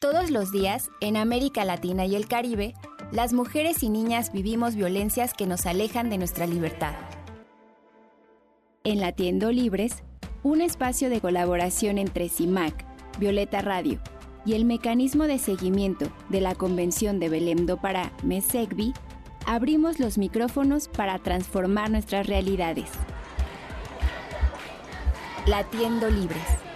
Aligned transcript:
Todos 0.00 0.30
los 0.30 0.50
días, 0.50 0.90
en 1.02 1.18
América 1.18 1.62
Latina 1.66 2.06
y 2.06 2.16
el 2.16 2.26
Caribe, 2.26 2.72
las 3.12 3.34
mujeres 3.34 3.82
y 3.82 3.90
niñas 3.90 4.32
vivimos 4.32 4.74
violencias 4.74 5.34
que 5.34 5.46
nos 5.46 5.66
alejan 5.66 6.08
de 6.08 6.16
nuestra 6.16 6.46
libertad. 6.46 6.94
En 8.82 9.00
Latiendo 9.00 9.52
Libres, 9.52 10.02
un 10.42 10.62
espacio 10.62 11.10
de 11.10 11.20
colaboración 11.20 11.98
entre 11.98 12.30
CIMAC, 12.30 12.86
Violeta 13.18 13.60
Radio 13.60 14.00
y 14.46 14.54
el 14.54 14.64
mecanismo 14.64 15.24
de 15.24 15.38
seguimiento 15.38 16.10
de 16.30 16.40
la 16.40 16.54
Convención 16.54 17.20
de 17.20 17.28
Belém 17.28 17.66
do 17.66 17.76
Pará, 17.76 18.10
MESECBI, 18.22 18.94
abrimos 19.44 20.00
los 20.00 20.16
micrófonos 20.16 20.88
para 20.88 21.18
transformar 21.18 21.90
nuestras 21.90 22.26
realidades. 22.26 22.88
Latiendo 25.44 26.08
Libres. 26.08 26.69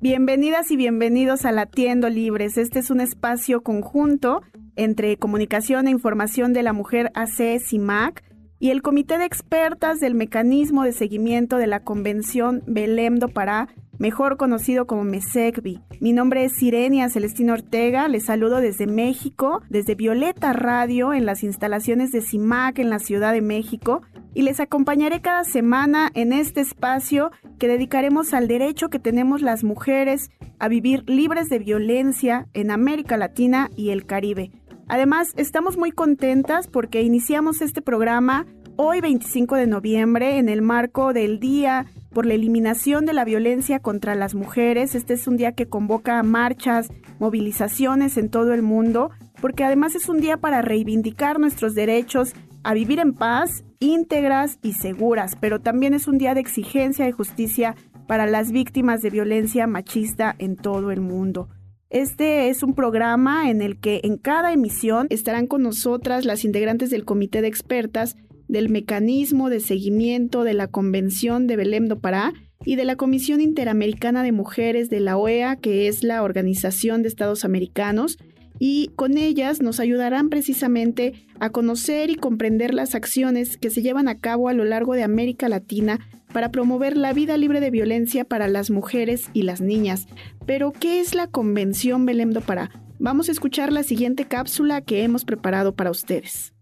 Bienvenidas 0.00 0.70
y 0.70 0.76
bienvenidos 0.76 1.44
a 1.44 1.50
Latiendo 1.50 2.08
Libres. 2.08 2.56
Este 2.56 2.78
es 2.78 2.92
un 2.92 3.00
espacio 3.00 3.62
conjunto 3.62 4.42
entre 4.76 5.16
Comunicación 5.16 5.88
e 5.88 5.90
Información 5.90 6.52
de 6.52 6.62
la 6.62 6.72
Mujer 6.72 7.10
AC 7.14 7.58
CIMAC 7.58 8.22
y 8.60 8.70
el 8.70 8.80
Comité 8.80 9.18
de 9.18 9.24
Expertas 9.24 9.98
del 9.98 10.14
Mecanismo 10.14 10.84
de 10.84 10.92
Seguimiento 10.92 11.56
de 11.56 11.66
la 11.66 11.80
Convención 11.80 12.62
Belém 12.68 13.18
do 13.18 13.28
Pará, 13.28 13.66
mejor 13.98 14.36
conocido 14.36 14.86
como 14.86 15.04
MESECBI. 15.04 15.80
Mi 16.00 16.12
nombre 16.12 16.44
es 16.44 16.52
Sirenia 16.52 17.08
Celestino 17.08 17.52
Ortega, 17.52 18.08
les 18.08 18.24
saludo 18.24 18.60
desde 18.60 18.86
México, 18.86 19.62
desde 19.68 19.94
Violeta 19.94 20.52
Radio 20.52 21.12
en 21.12 21.26
las 21.26 21.42
instalaciones 21.42 22.12
de 22.12 22.22
CIMAC 22.22 22.78
en 22.78 22.90
la 22.90 23.00
Ciudad 23.00 23.32
de 23.32 23.42
México 23.42 24.02
y 24.34 24.42
les 24.42 24.60
acompañaré 24.60 25.20
cada 25.20 25.44
semana 25.44 26.10
en 26.14 26.32
este 26.32 26.60
espacio 26.60 27.32
que 27.58 27.68
dedicaremos 27.68 28.34
al 28.34 28.46
derecho 28.46 28.88
que 28.88 29.00
tenemos 29.00 29.42
las 29.42 29.64
mujeres 29.64 30.30
a 30.60 30.68
vivir 30.68 31.02
libres 31.08 31.48
de 31.48 31.58
violencia 31.58 32.46
en 32.54 32.70
América 32.70 33.16
Latina 33.16 33.70
y 33.76 33.90
el 33.90 34.06
Caribe. 34.06 34.52
Además, 34.86 35.34
estamos 35.36 35.76
muy 35.76 35.90
contentas 35.90 36.66
porque 36.66 37.02
iniciamos 37.02 37.60
este 37.60 37.82
programa 37.82 38.46
hoy 38.76 39.00
25 39.00 39.56
de 39.56 39.66
noviembre 39.66 40.38
en 40.38 40.48
el 40.48 40.62
marco 40.62 41.12
del 41.12 41.40
Día 41.40 41.86
por 42.12 42.26
la 42.26 42.34
Eliminación 42.34 43.06
de 43.06 43.12
la 43.12 43.24
Violencia 43.24 43.80
contra 43.80 44.14
las 44.14 44.34
Mujeres. 44.34 44.94
Este 44.94 45.14
es 45.14 45.26
un 45.26 45.36
día 45.36 45.52
que 45.52 45.68
convoca 45.68 46.22
marchas, 46.22 46.88
movilizaciones 47.18 48.16
en 48.16 48.28
todo 48.28 48.54
el 48.54 48.62
mundo, 48.62 49.10
porque 49.40 49.64
además 49.64 49.94
es 49.94 50.08
un 50.08 50.20
día 50.20 50.36
para 50.36 50.62
reivindicar 50.62 51.38
nuestros 51.38 51.74
derechos 51.74 52.32
a 52.64 52.74
vivir 52.74 52.98
en 52.98 53.14
paz, 53.14 53.64
íntegras 53.80 54.58
y 54.62 54.72
seguras, 54.72 55.36
pero 55.40 55.60
también 55.60 55.94
es 55.94 56.08
un 56.08 56.18
día 56.18 56.34
de 56.34 56.40
exigencia 56.40 57.08
y 57.08 57.12
justicia 57.12 57.76
para 58.06 58.26
las 58.26 58.52
víctimas 58.52 59.02
de 59.02 59.10
violencia 59.10 59.66
machista 59.66 60.34
en 60.38 60.56
todo 60.56 60.90
el 60.90 61.00
mundo. 61.00 61.48
Este 61.90 62.50
es 62.50 62.62
un 62.62 62.74
programa 62.74 63.48
en 63.48 63.62
el 63.62 63.80
que 63.80 64.00
en 64.04 64.18
cada 64.18 64.52
emisión 64.52 65.06
estarán 65.08 65.46
con 65.46 65.62
nosotras 65.62 66.26
las 66.26 66.44
integrantes 66.44 66.90
del 66.90 67.06
comité 67.06 67.40
de 67.40 67.48
expertas 67.48 68.16
del 68.48 68.68
mecanismo 68.68 69.50
de 69.50 69.60
seguimiento 69.60 70.42
de 70.42 70.54
la 70.54 70.66
Convención 70.66 71.46
de 71.46 71.56
Belém 71.56 71.86
do 71.86 72.00
Pará 72.00 72.32
y 72.64 72.76
de 72.76 72.84
la 72.84 72.96
Comisión 72.96 73.40
Interamericana 73.40 74.22
de 74.22 74.32
Mujeres 74.32 74.90
de 74.90 75.00
la 75.00 75.16
OEA, 75.16 75.56
que 75.56 75.86
es 75.86 76.02
la 76.02 76.22
Organización 76.22 77.02
de 77.02 77.08
Estados 77.08 77.44
Americanos, 77.44 78.18
y 78.58 78.90
con 78.96 79.16
ellas 79.16 79.62
nos 79.62 79.78
ayudarán 79.78 80.30
precisamente 80.30 81.12
a 81.38 81.50
conocer 81.50 82.10
y 82.10 82.16
comprender 82.16 82.74
las 82.74 82.94
acciones 82.94 83.56
que 83.56 83.70
se 83.70 83.82
llevan 83.82 84.08
a 84.08 84.18
cabo 84.18 84.48
a 84.48 84.54
lo 84.54 84.64
largo 84.64 84.94
de 84.94 85.04
América 85.04 85.48
Latina 85.48 86.00
para 86.32 86.50
promover 86.50 86.96
la 86.96 87.12
vida 87.12 87.36
libre 87.36 87.60
de 87.60 87.70
violencia 87.70 88.24
para 88.24 88.48
las 88.48 88.70
mujeres 88.70 89.30
y 89.32 89.42
las 89.42 89.60
niñas. 89.60 90.06
Pero, 90.44 90.72
¿qué 90.72 91.00
es 91.00 91.14
la 91.14 91.28
Convención 91.28 92.04
Belém 92.04 92.32
do 92.32 92.40
Pará? 92.40 92.70
Vamos 92.98 93.28
a 93.28 93.32
escuchar 93.32 93.72
la 93.72 93.84
siguiente 93.84 94.24
cápsula 94.24 94.80
que 94.80 95.04
hemos 95.04 95.24
preparado 95.24 95.74
para 95.74 95.90
ustedes. 95.90 96.52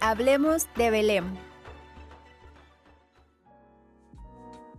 Hablemos 0.00 0.68
de 0.76 0.90
Belém. 0.90 1.24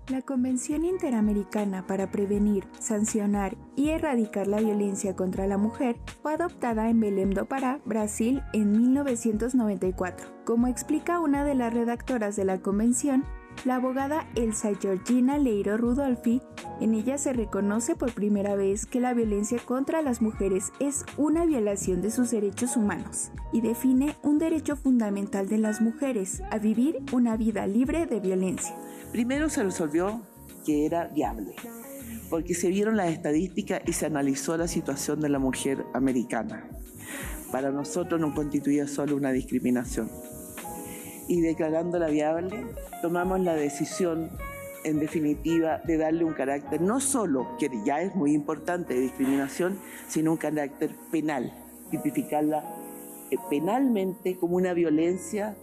La 0.07 0.21
Convención 0.21 0.85
Interamericana 0.85 1.85
para 1.85 2.09
Prevenir, 2.09 2.65
Sancionar 2.79 3.57
y 3.75 3.89
Erradicar 3.89 4.47
la 4.47 4.61
Violencia 4.61 5.17
contra 5.17 5.45
la 5.45 5.57
Mujer 5.57 5.97
fue 6.23 6.35
adoptada 6.35 6.89
en 6.89 7.01
Belém 7.01 7.31
do 7.31 7.45
Pará, 7.45 7.81
Brasil, 7.83 8.41
en 8.53 8.71
1994. 8.71 10.25
Como 10.45 10.67
explica 10.67 11.19
una 11.19 11.43
de 11.43 11.53
las 11.53 11.73
redactoras 11.73 12.37
de 12.37 12.45
la 12.45 12.61
convención, 12.61 13.25
la 13.65 13.75
abogada 13.75 14.27
Elsa 14.35 14.71
Georgina 14.79 15.37
Leiro 15.37 15.77
Rudolfi, 15.77 16.41
en 16.79 16.93
ella 16.93 17.17
se 17.17 17.33
reconoce 17.33 17.95
por 17.95 18.13
primera 18.13 18.55
vez 18.55 18.85
que 18.85 18.99
la 18.99 19.13
violencia 19.13 19.59
contra 19.65 20.01
las 20.01 20.21
mujeres 20.21 20.71
es 20.79 21.05
una 21.17 21.45
violación 21.45 22.01
de 22.01 22.11
sus 22.11 22.31
derechos 22.31 22.77
humanos 22.77 23.31
y 23.51 23.61
define 23.61 24.15
un 24.23 24.39
derecho 24.39 24.75
fundamental 24.75 25.49
de 25.49 25.57
las 25.57 25.81
mujeres 25.81 26.41
a 26.51 26.57
vivir 26.57 26.99
una 27.11 27.35
vida 27.35 27.67
libre 27.67 28.05
de 28.05 28.19
violencia. 28.19 28.75
Primero 29.11 29.49
se 29.49 29.63
resolvió 29.63 30.21
que 30.65 30.85
era 30.85 31.07
viable, 31.07 31.55
porque 32.29 32.53
se 32.53 32.69
vieron 32.69 32.95
las 32.95 33.11
estadísticas 33.11 33.81
y 33.85 33.93
se 33.93 34.05
analizó 34.05 34.55
la 34.55 34.67
situación 34.67 35.19
de 35.19 35.29
la 35.29 35.39
mujer 35.39 35.85
americana. 35.93 36.69
Para 37.51 37.71
nosotros 37.71 38.21
no 38.21 38.33
constituía 38.33 38.87
solo 38.87 39.15
una 39.15 39.31
discriminación. 39.31 40.09
Y 41.29 41.41
declarándola 41.41 42.07
viable, 42.07 42.65
tomamos 43.01 43.39
la 43.39 43.53
decisión, 43.53 44.31
en 44.83 44.99
definitiva, 44.99 45.79
de 45.85 45.97
darle 45.97 46.25
un 46.25 46.33
carácter 46.33 46.81
no 46.81 46.99
solo, 46.99 47.55
que 47.57 47.69
ya 47.85 48.01
es 48.01 48.15
muy 48.15 48.33
importante, 48.33 48.95
de 48.95 49.01
discriminación, 49.01 49.79
sino 50.07 50.31
un 50.31 50.37
carácter 50.37 50.89
penal, 51.11 51.53
tipificarla 51.91 52.63
eh, 53.31 53.37
penalmente 53.49 54.37
como 54.37 54.55
una 54.55 54.73
violencia 54.73 55.55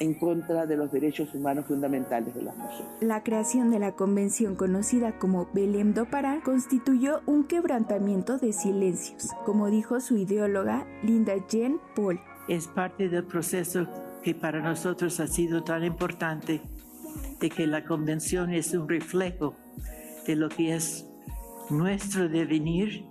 en 0.00 0.14
contra 0.14 0.66
de 0.66 0.76
los 0.76 0.90
derechos 0.90 1.32
humanos 1.34 1.66
fundamentales 1.66 2.34
de 2.34 2.42
las 2.42 2.56
mujeres. 2.56 2.86
La 3.00 3.22
creación 3.22 3.70
de 3.70 3.78
la 3.78 3.92
convención 3.92 4.56
conocida 4.56 5.18
como 5.20 5.48
Belém 5.52 5.94
do 5.94 6.06
Pará 6.06 6.40
constituyó 6.44 7.20
un 7.26 7.44
quebrantamiento 7.44 8.38
de 8.38 8.52
silencios, 8.52 9.28
como 9.46 9.70
dijo 9.70 10.00
su 10.00 10.16
ideóloga 10.16 10.84
Linda 11.04 11.34
Jean 11.48 11.78
Paul. 11.94 12.18
Es 12.48 12.66
parte 12.66 13.08
del 13.08 13.24
proceso 13.24 13.86
que 14.22 14.34
para 14.34 14.60
nosotros 14.60 15.20
ha 15.20 15.26
sido 15.26 15.62
tan 15.64 15.84
importante 15.84 16.62
de 17.40 17.50
que 17.50 17.66
la 17.66 17.84
convención 17.84 18.52
es 18.52 18.72
un 18.72 18.88
reflejo 18.88 19.54
de 20.26 20.36
lo 20.36 20.48
que 20.48 20.74
es 20.74 21.06
nuestro 21.70 22.28
devenir 22.28 23.06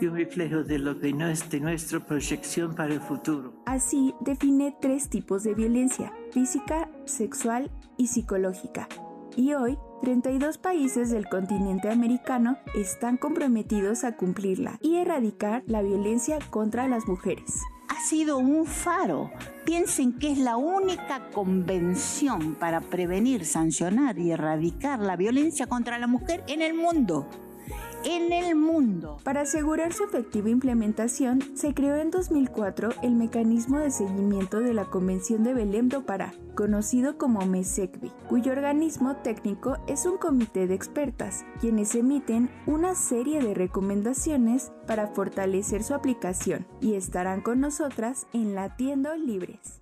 y 0.00 0.06
un 0.06 0.16
reflejo 0.16 0.62
de 0.62 0.78
lo 0.78 0.98
que 0.98 1.12
no 1.12 1.28
es 1.28 1.50
de 1.50 1.60
nuestra 1.60 2.00
proyección 2.00 2.74
para 2.74 2.94
el 2.94 3.00
futuro. 3.00 3.52
Así 3.66 4.14
define 4.20 4.74
tres 4.80 5.08
tipos 5.08 5.42
de 5.42 5.54
violencia, 5.54 6.12
física, 6.32 6.88
sexual 7.04 7.70
y 7.96 8.06
psicológica. 8.06 8.88
Y 9.36 9.54
hoy, 9.54 9.78
32 10.02 10.58
países 10.58 11.10
del 11.10 11.28
continente 11.28 11.90
americano 11.90 12.58
están 12.74 13.16
comprometidos 13.16 14.04
a 14.04 14.16
cumplirla 14.16 14.78
y 14.80 14.96
erradicar 14.96 15.62
la 15.66 15.82
violencia 15.82 16.38
contra 16.50 16.86
las 16.86 17.06
mujeres. 17.06 17.62
Ha 17.92 18.00
sido 18.00 18.38
un 18.38 18.64
faro. 18.64 19.30
Piensen 19.66 20.14
que 20.18 20.32
es 20.32 20.38
la 20.38 20.56
única 20.56 21.28
convención 21.28 22.54
para 22.54 22.80
prevenir, 22.80 23.44
sancionar 23.44 24.18
y 24.18 24.30
erradicar 24.30 24.98
la 24.98 25.14
violencia 25.14 25.66
contra 25.66 25.98
la 25.98 26.06
mujer 26.06 26.42
en 26.48 26.62
el 26.62 26.72
mundo 26.72 27.28
en 28.04 28.32
el 28.32 28.54
mundo. 28.54 29.18
Para 29.24 29.42
asegurar 29.42 29.92
su 29.92 30.04
efectiva 30.04 30.50
implementación, 30.50 31.42
se 31.54 31.74
creó 31.74 31.96
en 31.96 32.10
2004 32.10 32.90
el 33.02 33.14
mecanismo 33.14 33.78
de 33.78 33.90
seguimiento 33.90 34.60
de 34.60 34.74
la 34.74 34.86
Convención 34.86 35.44
de 35.44 35.54
Belém 35.54 35.88
do 35.88 36.04
Pará, 36.04 36.32
conocido 36.54 37.18
como 37.18 37.44
MESECBI, 37.46 38.10
cuyo 38.28 38.52
organismo 38.52 39.16
técnico 39.16 39.76
es 39.86 40.06
un 40.06 40.18
comité 40.18 40.66
de 40.66 40.74
expertas, 40.74 41.44
quienes 41.60 41.94
emiten 41.94 42.50
una 42.66 42.94
serie 42.94 43.40
de 43.40 43.54
recomendaciones 43.54 44.72
para 44.86 45.08
fortalecer 45.08 45.82
su 45.82 45.94
aplicación 45.94 46.66
y 46.80 46.94
estarán 46.94 47.40
con 47.40 47.60
nosotras 47.60 48.26
en 48.32 48.54
Latiendo 48.54 49.14
Libres. 49.16 49.81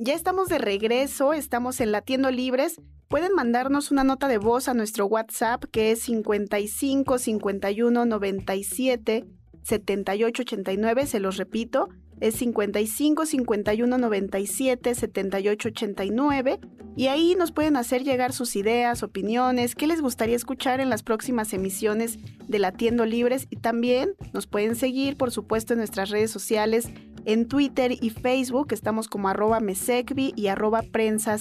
Ya 0.00 0.14
estamos 0.14 0.48
de 0.48 0.58
regreso, 0.58 1.32
estamos 1.32 1.80
en 1.80 1.90
Latiendo 1.90 2.30
Libres. 2.30 2.80
Pueden 3.08 3.34
mandarnos 3.34 3.90
una 3.90 4.04
nota 4.04 4.28
de 4.28 4.38
voz 4.38 4.68
a 4.68 4.74
nuestro 4.74 5.06
WhatsApp 5.06 5.64
que 5.72 5.90
es 5.90 6.02
55 6.02 7.18
51 7.18 8.06
97 8.06 9.24
78 9.64 10.42
89, 10.42 11.06
se 11.06 11.18
los 11.18 11.36
repito, 11.36 11.88
es 12.20 12.36
55 12.36 13.26
51 13.26 13.98
97 13.98 14.94
78 14.94 15.68
89 15.68 16.60
y 16.96 17.08
ahí 17.08 17.34
nos 17.36 17.50
pueden 17.50 17.76
hacer 17.76 18.04
llegar 18.04 18.32
sus 18.32 18.54
ideas, 18.54 19.02
opiniones, 19.02 19.74
qué 19.74 19.88
les 19.88 20.00
gustaría 20.00 20.36
escuchar 20.36 20.80
en 20.80 20.90
las 20.90 21.02
próximas 21.02 21.52
emisiones 21.52 22.18
de 22.46 22.58
Latiendo 22.60 23.04
Libres 23.04 23.48
y 23.50 23.56
también 23.56 24.14
nos 24.32 24.46
pueden 24.46 24.76
seguir 24.76 25.16
por 25.16 25.32
supuesto 25.32 25.72
en 25.72 25.78
nuestras 25.78 26.10
redes 26.10 26.30
sociales 26.30 26.88
en 27.28 27.46
Twitter 27.46 27.92
y 28.00 28.08
Facebook, 28.08 28.68
estamos 28.72 29.06
como 29.06 29.28
arroba 29.28 29.60
mesecvi 29.60 30.32
y 30.34 30.46
arroba 30.46 30.80
prensa 30.80 31.36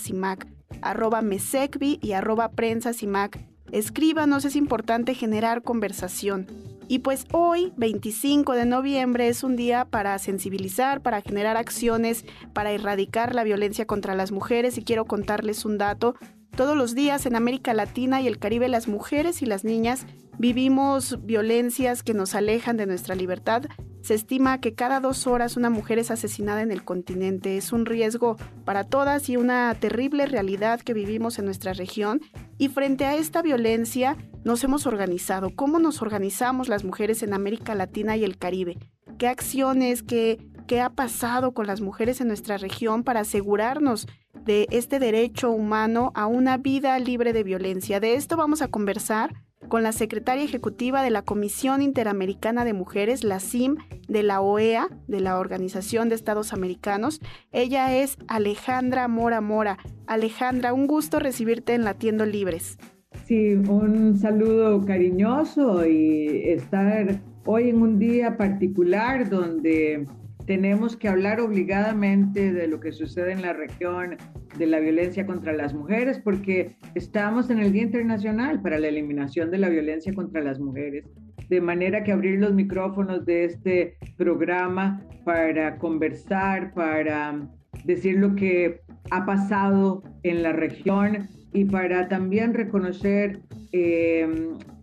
arroba 0.81 1.21
mesecvi 1.21 1.97
y 2.01 2.11
arroba 2.11 2.49
prensasimac. 2.49 3.39
Escríbanos, 3.71 4.43
es 4.43 4.57
importante 4.57 5.13
generar 5.13 5.61
conversación. 5.63 6.45
Y 6.89 6.99
pues 6.99 7.25
hoy, 7.31 7.71
25 7.77 8.51
de 8.53 8.65
noviembre, 8.65 9.29
es 9.29 9.45
un 9.45 9.55
día 9.55 9.85
para 9.85 10.19
sensibilizar, 10.19 11.01
para 11.01 11.21
generar 11.21 11.55
acciones, 11.55 12.25
para 12.51 12.71
erradicar 12.71 13.33
la 13.33 13.45
violencia 13.45 13.87
contra 13.87 14.13
las 14.13 14.33
mujeres. 14.33 14.77
Y 14.77 14.83
quiero 14.83 15.05
contarles 15.05 15.63
un 15.63 15.77
dato. 15.77 16.15
Todos 16.55 16.75
los 16.75 16.95
días 16.95 17.25
en 17.25 17.35
América 17.35 17.73
Latina 17.73 18.21
y 18.21 18.27
el 18.27 18.39
Caribe 18.39 18.67
las 18.67 18.87
mujeres 18.87 19.41
y 19.41 19.45
las 19.45 19.63
niñas 19.63 20.05
vivimos 20.39 21.19
violencias 21.25 22.03
que 22.03 22.13
nos 22.13 22.35
alejan 22.35 22.77
de 22.77 22.85
nuestra 22.85 23.15
libertad. 23.15 23.63
Se 24.01 24.13
estima 24.13 24.61
que 24.61 24.73
cada 24.73 24.99
dos 24.99 25.27
horas 25.27 25.57
una 25.57 25.69
mujer 25.69 25.99
es 25.99 26.11
asesinada 26.11 26.61
en 26.61 26.71
el 26.71 26.83
continente. 26.83 27.57
Es 27.57 27.73
un 27.73 27.85
riesgo 27.85 28.37
para 28.63 28.85
todas 28.85 29.29
y 29.29 29.37
una 29.37 29.75
terrible 29.79 30.25
realidad 30.25 30.79
que 30.81 30.93
vivimos 30.93 31.39
en 31.39 31.45
nuestra 31.45 31.73
región. 31.73 32.21
Y 32.57 32.69
frente 32.69 33.05
a 33.05 33.15
esta 33.15 33.41
violencia 33.41 34.15
nos 34.43 34.63
hemos 34.63 34.87
organizado. 34.87 35.49
¿Cómo 35.55 35.79
nos 35.79 36.01
organizamos 36.01 36.69
las 36.69 36.83
mujeres 36.83 37.21
en 37.21 37.33
América 37.33 37.75
Latina 37.75 38.15
y 38.15 38.23
el 38.23 38.37
Caribe? 38.37 38.77
¿Qué 39.17 39.27
acciones, 39.27 40.03
qué, 40.03 40.39
qué 40.67 40.79
ha 40.79 40.91
pasado 40.91 41.53
con 41.53 41.67
las 41.67 41.81
mujeres 41.81 42.21
en 42.21 42.27
nuestra 42.27 42.57
región 42.57 43.03
para 43.03 43.21
asegurarnos 43.21 44.07
de 44.47 44.65
este 44.71 44.97
derecho 44.97 45.51
humano 45.51 46.11
a 46.15 46.25
una 46.25 46.57
vida 46.57 46.97
libre 46.99 47.33
de 47.33 47.43
violencia? 47.43 47.99
De 47.99 48.15
esto 48.15 48.37
vamos 48.37 48.61
a 48.61 48.69
conversar 48.69 49.33
con 49.67 49.83
la 49.83 49.91
secretaria 49.91 50.45
ejecutiva 50.45 51.03
de 51.03 51.09
la 51.09 51.21
Comisión 51.21 51.81
Interamericana 51.81 52.63
de 52.63 52.71
Mujeres, 52.71 53.25
la 53.25 53.41
CIM, 53.41 53.75
de 54.07 54.23
la 54.23 54.39
OEA, 54.39 54.87
de 55.07 55.19
la 55.19 55.37
Organización 55.37 56.07
de 56.07 56.15
Estados 56.15 56.53
Americanos. 56.53 57.19
Ella 57.51 57.97
es 57.97 58.17
Alejandra 58.29 59.09
Mora 59.09 59.41
Mora. 59.41 59.79
Alejandra, 60.07 60.73
un 60.73 60.87
gusto 60.87 61.19
recibirte 61.19 61.73
en 61.73 61.83
Latiendo 61.83 62.25
Libres. 62.25 62.77
Sí, 63.25 63.55
un 63.55 64.17
saludo 64.17 64.79
cariñoso 64.85 65.85
y 65.85 66.43
estar 66.45 67.19
hoy 67.45 67.69
en 67.69 67.81
un 67.81 67.99
día 67.99 68.37
particular 68.37 69.29
donde 69.29 70.07
tenemos 70.47 70.95
que 70.95 71.09
hablar 71.09 71.41
obligadamente 71.41 72.53
de 72.53 72.67
lo 72.67 72.79
que 72.79 72.93
sucede 72.93 73.33
en 73.33 73.41
la 73.41 73.51
región 73.51 74.15
de 74.57 74.65
la 74.65 74.79
violencia 74.79 75.25
contra 75.25 75.51
las 75.51 75.73
mujeres, 75.73 76.19
porque 76.19 76.77
estamos 76.95 77.49
en 77.49 77.59
el 77.59 77.73
Día 77.73 77.83
Internacional 77.83 78.61
para 78.61 78.79
la 78.79 78.87
Eliminación 78.87 79.51
de 79.51 79.57
la 79.57 79.67
Violencia 79.67 80.13
contra 80.13 80.41
las 80.41 80.57
Mujeres. 80.57 81.05
De 81.49 81.59
manera 81.59 82.03
que 82.03 82.13
abrir 82.13 82.39
los 82.39 82.53
micrófonos 82.53 83.25
de 83.25 83.43
este 83.43 83.97
programa 84.15 85.03
para 85.25 85.77
conversar, 85.77 86.73
para 86.73 87.41
decir 87.83 88.17
lo 88.17 88.33
que 88.35 88.81
ha 89.11 89.25
pasado 89.25 90.01
en 90.23 90.43
la 90.43 90.53
región 90.53 91.27
y 91.51 91.65
para 91.65 92.07
también 92.07 92.53
reconocer 92.53 93.41
eh, 93.73 94.27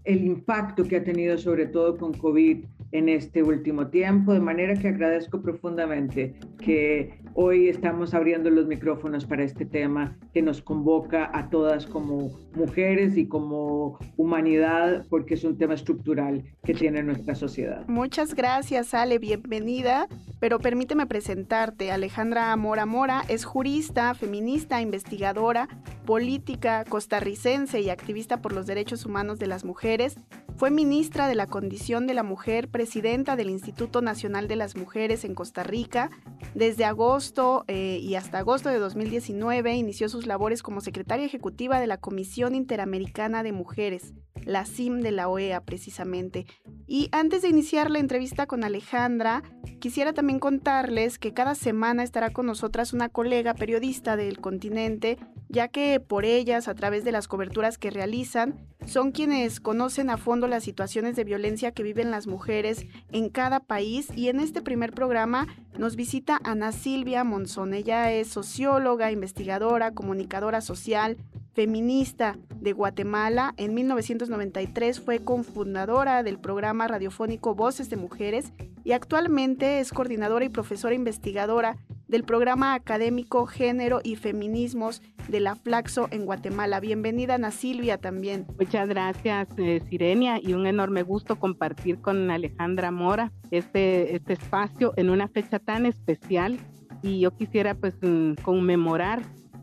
el 0.05 0.25
impacto 0.25 0.85
que 0.85 0.97
ha 0.97 1.05
tenido 1.05 1.39
sobre 1.39 1.67
todo 1.67 1.97
con 1.97 2.13
COVID 2.13 2.65
en 2.95 3.09
este 3.09 3.43
último 3.43 3.89
tiempo, 3.89 4.33
de 4.33 4.39
manera 4.39 4.75
que 4.75 4.87
agradezco 4.87 5.43
profundamente 5.43 6.35
que 6.63 7.19
hoy 7.35 7.69
estamos 7.69 8.15
abriendo 8.15 8.51
los 8.51 8.69
micrófonos 8.69 9.27
para 9.27 9.43
este 9.43 9.67
tema 9.67 10.17
que 10.33 10.43
nos 10.43 10.63
convoca 10.63 11.29
a 11.37 11.51
todas 11.51 11.87
como 11.87 12.31
mujeres 12.55 13.17
y 13.17 13.27
como 13.27 13.99
humanidad, 14.17 15.05
porque 15.11 15.35
es 15.35 15.43
un 15.43 15.59
tema 15.59 15.75
estructural 15.75 16.45
que 16.63 16.73
tiene 16.73 17.03
nuestra 17.03 17.35
sociedad. 17.35 17.85
Muchas 17.89 18.33
gracias, 18.33 18.95
Ale, 18.95 19.19
bienvenida, 19.19 20.07
pero 20.39 20.61
permíteme 20.61 21.07
presentarte. 21.07 21.91
Alejandra 21.91 22.55
Mora 22.55 22.87
Mora 22.87 23.23
es 23.29 23.45
jurista, 23.45 24.15
feminista, 24.15 24.81
investigadora, 24.81 25.69
política, 26.07 26.85
costarricense 26.89 27.81
y 27.81 27.91
activista 27.91 28.41
por 28.41 28.53
los 28.53 28.67
derechos 28.67 29.05
humanos 29.05 29.41
de 29.41 29.49
las 29.49 29.65
mujeres. 29.65 30.17
Fue 30.57 30.71
ministra 30.71 31.27
de 31.27 31.35
la 31.35 31.49
Condición 31.49 32.07
de 32.07 32.15
la 32.15 32.23
Mujer, 32.23 32.69
presidenta 32.69 33.35
del 33.35 33.51
Instituto 33.51 34.03
Nacional 34.03 34.47
de 34.47 34.55
las 34.55 34.77
Mujeres 34.77 35.25
en 35.25 35.35
Costa 35.35 35.65
Rica. 35.65 36.11
Desde 36.55 36.85
agosto 36.85 37.65
eh, 37.67 37.99
y 38.01 38.15
hasta 38.15 38.39
agosto 38.39 38.69
de 38.69 38.79
2019 38.79 39.75
inició 39.75 40.09
sus 40.09 40.27
labores 40.27 40.63
como 40.63 40.81
secretaria 40.81 41.27
ejecutiva 41.27 41.81
de 41.81 41.89
la 41.89 41.97
Comisión 41.97 42.55
Interamericana 42.55 43.43
de 43.43 43.51
Mujeres, 43.51 44.15
la 44.45 44.65
CIM 44.65 45.01
de 45.01 45.11
la 45.11 45.29
OEA 45.29 45.61
precisamente. 45.61 46.47
Y 46.87 47.09
antes 47.11 47.43
de 47.43 47.49
iniciar 47.49 47.91
la 47.91 47.99
entrevista 47.99 48.47
con 48.47 48.63
Alejandra, 48.63 49.43
quisiera 49.81 50.13
también 50.13 50.39
contarles 50.39 51.19
que 51.19 51.35
cada 51.35 51.57
semana 51.57 52.05
estará 52.05 52.31
con 52.31 52.47
nosotras 52.47 52.93
una 52.93 53.09
colega 53.09 53.55
periodista 53.55 54.17
del 54.17 54.39
continente, 54.41 55.19
ya 55.55 55.69
que 55.69 56.01
por 56.01 56.25
ellas, 56.25 56.67
a 56.67 56.75
través 56.75 57.05
de 57.05 57.13
las 57.13 57.29
coberturas 57.29 57.79
que 57.79 57.91
realizan, 57.91 58.57
son 58.87 59.13
quienes 59.13 59.61
conocen 59.61 60.11
a 60.11 60.17
fondo 60.17 60.49
las 60.49 60.65
situaciones 60.65 61.15
de 61.15 61.23
violencia 61.23 61.71
que 61.71 61.85
viven 61.85 62.11
las 62.11 62.27
mujeres 62.27 62.87
en 63.13 63.29
cada 63.29 63.61
país 63.61 64.09
y 64.17 64.29
en 64.29 64.41
este 64.41 64.63
primer 64.63 64.93
programa 64.93 65.47
nos 65.79 65.95
visita 65.95 66.41
Ana 66.43 66.73
Silvia 66.73 67.23
Monzón. 67.23 67.73
Ella 67.73 68.11
es 68.11 68.29
socióloga, 68.29 69.13
investigadora, 69.13 69.93
comunicadora 69.93 70.61
social, 70.61 71.19
feminista 71.55 72.37
de 72.57 72.73
Guatemala. 72.73 73.55
En 73.57 73.75
1993 73.75 75.01
fue 75.01 75.21
cofundadora 75.21 76.25
del 76.25 76.41
programa 76.41 76.89
radiofónico 76.89 77.55
Voces 77.55 77.89
de 77.91 77.97
Mujeres 77.97 78.53
y 78.83 78.91
actualmente 78.91 79.79
es 79.79 79.93
coordinadora 79.93 80.45
y 80.45 80.49
profesora 80.49 80.97
investigadora 80.97 81.77
del 82.09 82.25
programa 82.25 82.75
académico 82.75 83.47
Género 83.47 84.01
y 84.03 84.17
Feminismos 84.17 85.03
de 85.29 85.41
la 85.41 85.57
Flaxo 85.57 86.09
en 86.11 86.27
Guatemala. 86.27 86.81
Bienvenida, 86.81 87.35
Ana 87.35 87.51
Silvia, 87.51 87.99
también. 87.99 88.47
Muchas 88.59 88.89
gracias, 88.89 89.49
eh, 89.57 89.81
Sirenia, 89.89 90.39
y 90.41 90.53
un 90.53 90.67
enorme 90.67 91.03
gusto 91.03 91.37
compartir 91.37 92.01
con 92.01 92.31
Alejandra 92.31 92.91
Mora 92.91 93.33
este, 93.51 94.15
este 94.15 94.35
espacio 94.35 94.93
en 94.97 95.11
una 95.11 95.29
fecha 95.29 95.59
tan 95.59 95.87
especial. 95.87 96.59
Y 97.03 97.21
yo 97.21 97.37
quisiera 97.37 97.75
pues 97.75 97.95
mm, 98.03 98.35
conmemorar 98.43 99.23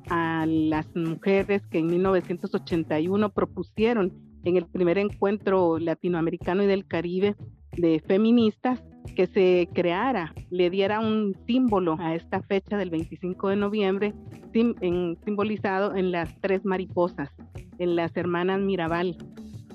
a 0.09 0.45
las 0.47 0.87
mujeres 0.95 1.65
que 1.67 1.79
en 1.79 1.87
1981 1.87 3.29
propusieron 3.29 4.13
en 4.43 4.57
el 4.57 4.65
primer 4.65 4.97
encuentro 4.97 5.79
latinoamericano 5.79 6.63
y 6.63 6.67
del 6.67 6.85
Caribe 6.87 7.35
de 7.77 8.01
feministas 8.05 8.83
que 9.15 9.27
se 9.27 9.69
creara, 9.73 10.33
le 10.49 10.69
diera 10.69 10.99
un 10.99 11.35
símbolo 11.45 11.97
a 11.99 12.15
esta 12.15 12.41
fecha 12.41 12.77
del 12.77 12.89
25 12.89 13.49
de 13.49 13.55
noviembre, 13.55 14.13
simbolizado 14.51 15.95
en 15.95 16.11
las 16.11 16.39
tres 16.41 16.65
mariposas, 16.65 17.29
en 17.77 17.95
las 17.95 18.15
hermanas 18.15 18.59
Mirabal. 18.59 19.17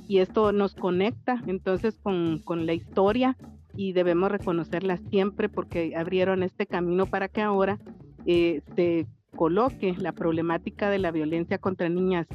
Y 0.09 0.19
esto 0.19 0.53
nos 0.53 0.75
conecta 0.75 1.43
entonces 1.47 1.99
con, 2.03 2.39
con 2.41 2.67
la 2.67 2.75
historia 2.75 3.37
y 3.75 3.93
debemos 3.93 4.31
reconocerlas 4.31 5.00
siempre 5.11 5.49
porque 5.49 5.95
abrieron 5.97 6.43
este 6.43 6.67
camino 6.67 7.07
para 7.07 7.29
que 7.29 7.43
ahora 7.43 7.79
eh, 8.25 8.62
se 8.75 9.07
coloque 9.35 9.95
la 9.99 10.12
problemática 10.12 10.91
de 10.91 10.99
la 10.99 11.11
violencia 11.11 11.59
contra 11.59 11.89
niñas, 11.89 12.27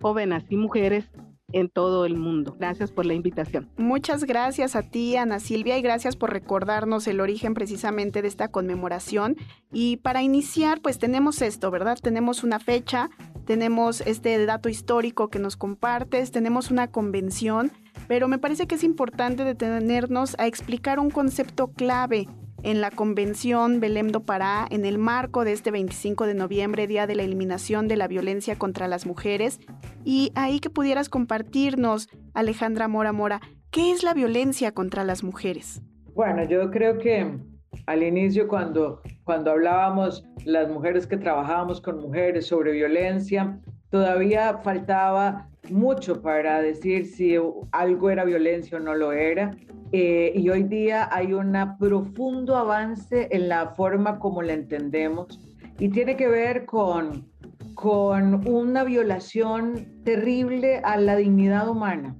jóvenes 0.00 0.44
y 0.48 0.56
mujeres 0.56 1.10
en 1.52 1.68
todo 1.68 2.04
el 2.06 2.16
mundo. 2.16 2.56
Gracias 2.58 2.90
por 2.90 3.06
la 3.06 3.14
invitación. 3.14 3.68
Muchas 3.76 4.24
gracias 4.24 4.74
a 4.76 4.82
ti, 4.82 5.16
Ana 5.16 5.38
Silvia, 5.38 5.78
y 5.78 5.82
gracias 5.82 6.16
por 6.16 6.32
recordarnos 6.32 7.06
el 7.06 7.20
origen 7.20 7.54
precisamente 7.54 8.22
de 8.22 8.28
esta 8.28 8.48
conmemoración. 8.48 9.36
Y 9.72 9.98
para 9.98 10.22
iniciar, 10.22 10.80
pues 10.80 10.98
tenemos 10.98 11.42
esto, 11.42 11.70
¿verdad? 11.70 11.98
Tenemos 12.02 12.42
una 12.42 12.58
fecha, 12.58 13.10
tenemos 13.44 14.00
este 14.00 14.44
dato 14.44 14.68
histórico 14.68 15.28
que 15.28 15.38
nos 15.38 15.56
compartes, 15.56 16.32
tenemos 16.32 16.70
una 16.70 16.90
convención, 16.90 17.70
pero 18.08 18.28
me 18.28 18.38
parece 18.38 18.66
que 18.66 18.74
es 18.74 18.84
importante 18.84 19.44
detenernos 19.44 20.36
a 20.38 20.46
explicar 20.46 20.98
un 20.98 21.10
concepto 21.10 21.68
clave 21.68 22.28
en 22.66 22.80
la 22.80 22.90
Convención 22.90 23.78
Belém 23.78 24.08
do 24.08 24.24
Pará 24.24 24.66
en 24.68 24.84
el 24.84 24.98
marco 24.98 25.44
de 25.44 25.52
este 25.52 25.70
25 25.70 26.26
de 26.26 26.34
noviembre, 26.34 26.88
Día 26.88 27.06
de 27.06 27.14
la 27.14 27.22
Eliminación 27.22 27.86
de 27.86 27.94
la 27.96 28.08
Violencia 28.08 28.58
contra 28.58 28.88
las 28.88 29.06
Mujeres. 29.06 29.60
Y 30.04 30.32
ahí 30.34 30.58
que 30.58 30.68
pudieras 30.68 31.08
compartirnos, 31.08 32.08
Alejandra 32.34 32.88
Mora 32.88 33.12
Mora, 33.12 33.40
¿qué 33.70 33.92
es 33.92 34.02
la 34.02 34.14
violencia 34.14 34.72
contra 34.72 35.04
las 35.04 35.22
mujeres? 35.22 35.80
Bueno, 36.12 36.42
yo 36.42 36.68
creo 36.72 36.98
que 36.98 37.38
al 37.86 38.02
inicio 38.02 38.48
cuando, 38.48 39.00
cuando 39.22 39.52
hablábamos 39.52 40.24
las 40.44 40.68
mujeres 40.68 41.06
que 41.06 41.18
trabajábamos 41.18 41.80
con 41.80 42.00
mujeres 42.00 42.48
sobre 42.48 42.72
violencia, 42.72 43.60
todavía 43.96 44.58
faltaba 44.58 45.48
mucho 45.70 46.20
para 46.20 46.60
decir 46.60 47.06
si 47.06 47.34
algo 47.72 48.10
era 48.10 48.24
violencia 48.24 48.76
o 48.76 48.80
no 48.80 48.94
lo 48.94 49.12
era. 49.12 49.56
Eh, 49.92 50.32
y 50.34 50.50
hoy 50.50 50.64
día 50.64 51.08
hay 51.10 51.32
un 51.32 51.56
profundo 51.78 52.56
avance 52.56 53.28
en 53.30 53.48
la 53.48 53.68
forma 53.68 54.18
como 54.18 54.42
la 54.42 54.52
entendemos 54.52 55.40
y 55.78 55.88
tiene 55.88 56.14
que 56.16 56.28
ver 56.28 56.66
con, 56.66 57.26
con 57.74 58.46
una 58.46 58.84
violación 58.84 60.02
terrible 60.04 60.80
a 60.84 60.98
la 60.98 61.16
dignidad 61.16 61.66
humana. 61.66 62.14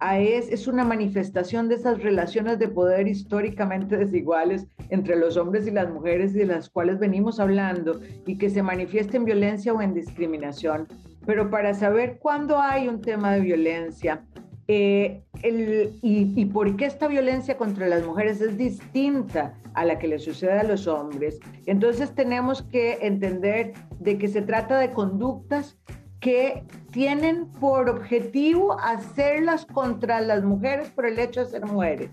Es, 0.00 0.66
una 0.66 0.84
manifestación 0.84 1.68
de 1.68 1.74
esas 1.76 2.02
relaciones 2.02 2.58
de 2.58 2.68
poder 2.68 3.06
históricamente 3.06 3.96
desiguales 3.96 4.66
entre 4.88 5.16
los 5.16 5.36
hombres 5.36 5.66
y 5.66 5.70
las 5.70 5.90
mujeres 5.90 6.34
y 6.34 6.38
de 6.38 6.46
las 6.46 6.70
cuales 6.70 6.98
venimos 6.98 7.38
hablando 7.38 8.00
y 8.26 8.38
que 8.38 8.50
se 8.50 8.62
manifiesta 8.62 9.16
en 9.16 9.24
violencia 9.24 9.72
o 9.72 9.82
en 9.82 9.94
discriminación. 9.94 10.88
Pero 11.26 11.50
para 11.50 11.74
saber 11.74 12.18
cuándo 12.18 12.58
hay 12.58 12.88
un 12.88 13.02
tema 13.02 13.32
de 13.32 13.40
violencia, 13.40 14.24
eh, 14.72 15.24
y, 15.42 16.44
por 16.46 16.76
qué 16.76 16.84
esta 16.84 17.08
violencia 17.08 17.56
contra 17.56 17.88
las 17.88 18.06
mujeres 18.06 18.40
es 18.40 18.56
distinta 18.56 19.54
a 19.74 19.84
la 19.84 19.98
que 19.98 20.06
le 20.06 20.20
sucede 20.20 20.60
a 20.60 20.62
los 20.62 20.86
hombres. 20.86 21.40
Entonces 21.66 22.14
tenemos 22.14 22.62
que 22.62 22.98
entender 23.02 23.72
de 23.98 24.16
que 24.16 24.28
se 24.28 24.42
trata 24.42 24.78
de 24.78 24.92
conductas 24.92 25.76
que 26.20 26.62
tienen 26.92 27.46
por 27.60 27.88
objetivo 27.88 28.78
hacerlas 28.80 29.64
contra 29.64 30.20
las 30.20 30.44
mujeres 30.44 30.90
por 30.90 31.06
el 31.06 31.18
hecho 31.18 31.40
de 31.40 31.50
ser 31.50 31.64
mujeres 31.66 32.10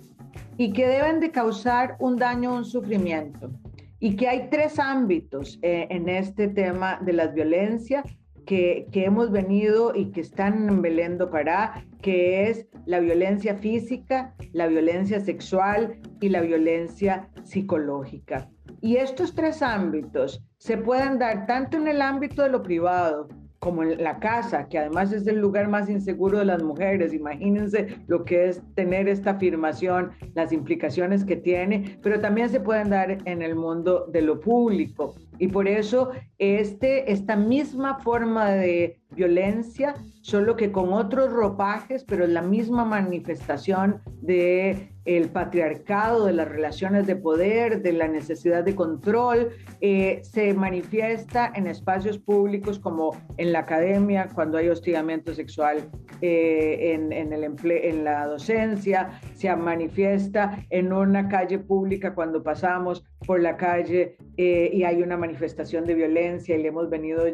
y 0.57 0.71
que 0.71 0.87
deben 0.87 1.19
de 1.19 1.31
causar 1.31 1.97
un 1.99 2.15
daño 2.15 2.55
un 2.55 2.65
sufrimiento. 2.65 3.51
Y 3.99 4.15
que 4.15 4.27
hay 4.27 4.49
tres 4.49 4.79
ámbitos 4.79 5.59
eh, 5.61 5.87
en 5.89 6.07
este 6.07 6.47
tema 6.47 6.99
de 7.01 7.13
las 7.13 7.33
violencias 7.33 8.05
que, 8.45 8.87
hemos 8.93 9.31
venido 9.31 9.93
y 9.93 10.11
que 10.11 10.21
están 10.21 10.69
en 10.69 10.81
Belén 10.81 11.17
Pará, 11.31 11.83
que 12.01 12.49
es 12.49 12.67
la 12.85 12.99
violencia 12.99 13.55
física, 13.55 14.35
la 14.53 14.67
violencia 14.67 15.19
sexual 15.19 15.99
y 16.21 16.29
la 16.29 16.41
violencia 16.41 17.29
psicológica. 17.43 18.49
Y 18.81 18.97
estos 18.97 19.35
tres 19.35 19.61
ámbitos 19.61 20.43
se 20.57 20.77
pueden 20.77 21.19
dar 21.19 21.45
tanto 21.45 21.77
en 21.77 21.87
el 21.87 22.01
ámbito 22.01 22.43
de 22.43 22.49
lo 22.49 22.63
privado 22.63 23.27
como 23.67 23.83
en 23.83 24.01
la 24.01 24.17
casa, 24.19 24.69
que 24.69 24.79
además 24.79 25.11
es 25.11 25.27
el 25.27 25.39
lugar 25.39 25.67
más 25.67 25.89
inseguro 25.89 26.39
de 26.39 26.45
las 26.45 26.63
mujeres. 26.63 27.13
Imagínense 27.13 27.97
lo 28.07 28.23
que 28.23 28.47
es 28.47 28.61
tener 28.75 29.09
esta 29.09 29.31
afirmación, 29.31 30.11
las 30.35 30.53
implicaciones 30.53 31.25
que 31.25 31.35
tiene, 31.35 31.99
pero 32.01 32.21
también 32.21 32.47
se 32.47 32.61
pueden 32.61 32.91
dar 32.91 33.17
en 33.25 33.41
el 33.41 33.55
mundo 33.55 34.05
de 34.07 34.21
lo 34.21 34.39
público. 34.39 35.15
Y 35.39 35.47
por 35.47 35.67
eso 35.67 36.11
este, 36.37 37.11
esta 37.11 37.35
misma 37.35 37.99
forma 37.99 38.51
de 38.51 38.99
violencia, 39.11 39.95
solo 40.21 40.55
que 40.55 40.71
con 40.71 40.93
otros 40.93 41.31
ropajes, 41.31 42.03
pero 42.03 42.25
es 42.25 42.29
la 42.29 42.41
misma 42.41 42.85
manifestación 42.85 44.01
de 44.21 44.91
el 45.05 45.29
patriarcado, 45.29 46.25
de 46.25 46.33
las 46.33 46.49
relaciones 46.49 47.07
de 47.07 47.15
poder, 47.15 47.81
de 47.81 47.93
la 47.93 48.09
necesidad 48.09 48.63
de 48.65 48.75
control, 48.75 49.51
eh, 49.79 50.19
se 50.21 50.53
manifiesta 50.53 51.49
en 51.55 51.65
espacios 51.67 52.17
públicos 52.17 52.77
como 52.77 53.15
en 53.37 53.53
la 53.53 53.59
academia, 53.59 54.27
cuando 54.35 54.57
hay 54.57 54.67
hostigamiento 54.67 55.33
sexual 55.33 55.89
eh, 56.21 56.93
en, 56.93 57.13
en, 57.13 57.31
el 57.31 57.45
en 57.45 58.03
la 58.03 58.27
docencia, 58.27 59.21
se 59.33 59.55
manifiesta 59.55 60.65
en 60.69 60.91
una 60.91 61.29
calle 61.29 61.57
pública 61.57 62.13
cuando 62.13 62.43
pasamos 62.43 63.05
por 63.25 63.41
la 63.41 63.57
calle 63.57 64.17
eh, 64.37 64.69
y 64.71 64.83
hay 64.83 65.01
una 65.01 65.17
manifestación 65.17 65.85
de 65.85 65.95
violencia 65.95 66.55
y 66.55 66.61
le 66.61 66.69
hemos 66.69 66.89
venido 66.89 67.25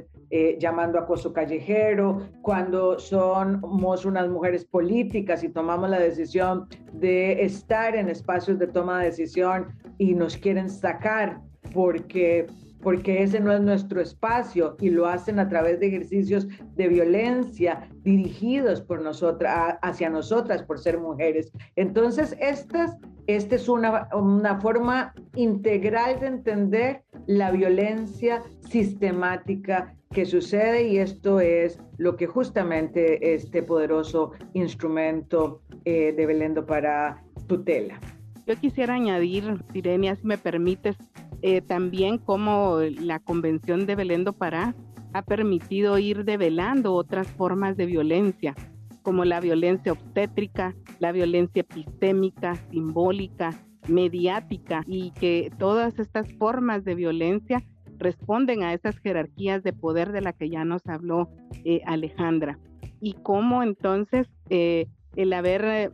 llamando 0.57 0.97
acoso 0.97 1.31
callejero, 1.31 2.27
cuando 2.41 2.97
somos 2.97 4.03
unas 4.03 4.27
mujeres 4.29 4.65
políticas 4.65 5.43
y 5.43 5.49
tomamos 5.49 5.91
la 5.91 5.99
decisión 5.99 6.67
de 6.91 7.43
estar 7.43 7.95
en 7.95 8.09
espacios 8.09 8.57
de 8.57 8.65
toma 8.65 8.99
de 8.99 9.05
decisión 9.05 9.67
y 9.99 10.15
nos 10.15 10.35
quieren 10.35 10.71
sacar 10.71 11.39
porque 11.71 12.47
porque 12.83 13.23
ese 13.23 13.39
no 13.39 13.51
es 13.53 13.61
nuestro 13.61 14.01
espacio 14.01 14.75
y 14.79 14.89
lo 14.89 15.07
hacen 15.07 15.39
a 15.39 15.47
través 15.47 15.79
de 15.79 15.87
ejercicios 15.87 16.47
de 16.75 16.87
violencia 16.89 17.89
dirigidos 18.03 18.81
por 18.81 19.01
nosotras, 19.01 19.77
hacia 19.81 20.09
nosotras 20.09 20.61
por 20.63 20.77
ser 20.77 20.99
mujeres. 20.99 21.51
Entonces, 21.77 22.35
estas, 22.39 22.97
esta 23.27 23.55
es 23.55 23.69
una, 23.69 24.09
una 24.13 24.59
forma 24.59 25.13
integral 25.35 26.19
de 26.19 26.27
entender 26.27 27.03
la 27.27 27.51
violencia 27.51 28.41
sistemática 28.69 29.95
que 30.11 30.25
sucede 30.25 30.87
y 30.87 30.97
esto 30.97 31.39
es 31.39 31.79
lo 31.97 32.15
que 32.15 32.27
justamente 32.27 33.33
este 33.33 33.63
poderoso 33.63 34.31
instrumento 34.53 35.61
eh, 35.85 36.13
de 36.15 36.25
Belendo 36.25 36.65
para 36.65 37.23
tutela. 37.47 37.99
Yo 38.45 38.55
quisiera 38.57 38.93
añadir, 38.95 39.63
Sirenia, 39.71 40.15
si 40.15 40.27
me 40.27 40.37
permites, 40.37 40.97
eh, 41.41 41.61
también 41.61 42.17
cómo 42.17 42.79
la 43.01 43.19
Convención 43.19 43.85
de 43.85 43.95
Belén 43.95 44.23
do 44.23 44.33
Pará 44.33 44.75
ha 45.13 45.21
permitido 45.21 45.97
ir 45.97 46.25
develando 46.25 46.93
otras 46.93 47.27
formas 47.27 47.77
de 47.77 47.85
violencia, 47.85 48.55
como 49.03 49.25
la 49.25 49.39
violencia 49.39 49.91
obstétrica, 49.91 50.75
la 50.99 51.11
violencia 51.11 51.61
epistémica, 51.61 52.55
simbólica, 52.71 53.51
mediática, 53.87 54.83
y 54.87 55.11
que 55.11 55.51
todas 55.59 55.99
estas 55.99 56.31
formas 56.33 56.83
de 56.83 56.95
violencia 56.95 57.61
responden 57.99 58.63
a 58.63 58.73
esas 58.73 58.97
jerarquías 58.99 59.63
de 59.63 59.73
poder 59.73 60.11
de 60.11 60.21
la 60.21 60.33
que 60.33 60.49
ya 60.49 60.65
nos 60.65 60.85
habló 60.87 61.29
eh, 61.63 61.81
Alejandra. 61.85 62.57
Y 62.99 63.13
cómo 63.21 63.61
entonces 63.61 64.27
eh, 64.49 64.87
el 65.15 65.33
haber 65.33 65.91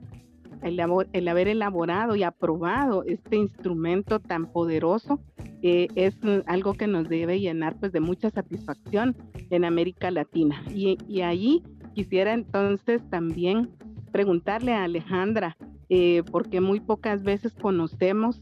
el, 0.62 1.28
haber 1.28 1.48
elaborado 1.48 2.16
y 2.16 2.24
aprobado 2.24 3.04
este 3.06 3.38
instrumento 3.38 4.20
tan 4.20 4.52
poderoso 4.52 5.20
eh, 5.62 5.88
es 5.96 6.16
algo 6.46 6.74
que 6.74 6.88
nos 6.88 7.08
debe 7.10 7.40
llenar 7.40 7.78
pues 7.80 7.92
de 7.92 8.00
mucha 8.00 8.30
satisfacción 8.30 9.16
en 9.50 9.66
América 9.66 10.12
Latina. 10.12 10.64
Y, 10.74 10.98
y 11.08 11.22
ahí 11.22 11.64
quisiera 11.90 12.34
entonces 12.34 13.02
también 13.10 13.70
preguntarle 14.12 14.74
a 14.74 14.84
Alejandra, 14.84 15.58
eh, 15.90 16.24
porque 16.32 16.62
muy 16.62 16.80
pocas 16.80 17.24
veces 17.24 17.54
conocemos 17.54 18.42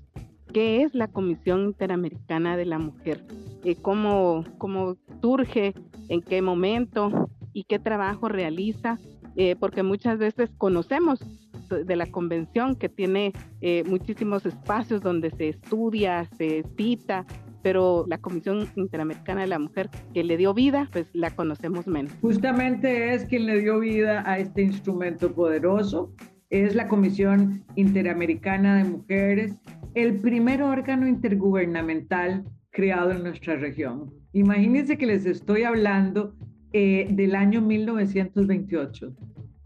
qué 0.53 0.83
es 0.83 0.95
la 0.95 1.07
Comisión 1.07 1.65
Interamericana 1.65 2.57
de 2.57 2.65
la 2.65 2.79
Mujer, 2.79 3.25
eh, 3.63 3.75
cómo, 3.75 4.43
cómo 4.57 4.95
surge, 5.21 5.73
en 6.09 6.21
qué 6.21 6.41
momento 6.41 7.29
y 7.53 7.63
qué 7.65 7.79
trabajo 7.79 8.29
realiza, 8.29 8.97
porque 9.59 9.83
muchas 9.83 10.17
veces 10.17 10.49
conocemos 10.57 11.19
de 11.69 11.95
la 11.95 12.05
convención 12.07 12.75
que 12.75 12.89
tiene 12.89 13.33
eh, 13.61 13.83
muchísimos 13.85 14.45
espacios 14.45 15.01
donde 15.01 15.31
se 15.31 15.49
estudia, 15.49 16.29
se 16.37 16.63
cita, 16.77 17.25
pero 17.61 18.05
la 18.07 18.17
Comisión 18.17 18.67
Interamericana 18.75 19.41
de 19.41 19.47
la 19.47 19.59
Mujer 19.59 19.89
que 20.13 20.23
le 20.23 20.37
dio 20.37 20.53
vida, 20.53 20.89
pues 20.91 21.07
la 21.13 21.31
conocemos 21.31 21.87
menos. 21.87 22.13
Justamente 22.21 23.13
es 23.13 23.25
quien 23.25 23.45
le 23.45 23.61
dio 23.61 23.79
vida 23.79 24.23
a 24.25 24.39
este 24.39 24.61
instrumento 24.61 25.33
poderoso, 25.33 26.13
es 26.49 26.75
la 26.75 26.87
Comisión 26.87 27.63
Interamericana 27.75 28.77
de 28.77 28.83
Mujeres, 28.85 29.55
el 29.95 30.19
primer 30.21 30.61
órgano 30.61 31.07
intergubernamental 31.07 32.45
creado 32.71 33.11
en 33.11 33.23
nuestra 33.23 33.55
región. 33.55 34.13
Imagínense 34.33 34.97
que 34.97 35.07
les 35.07 35.25
estoy 35.25 35.63
hablando 35.63 36.35
eh, 36.73 37.07
del 37.09 37.35
año 37.35 37.61
1928 37.61 39.15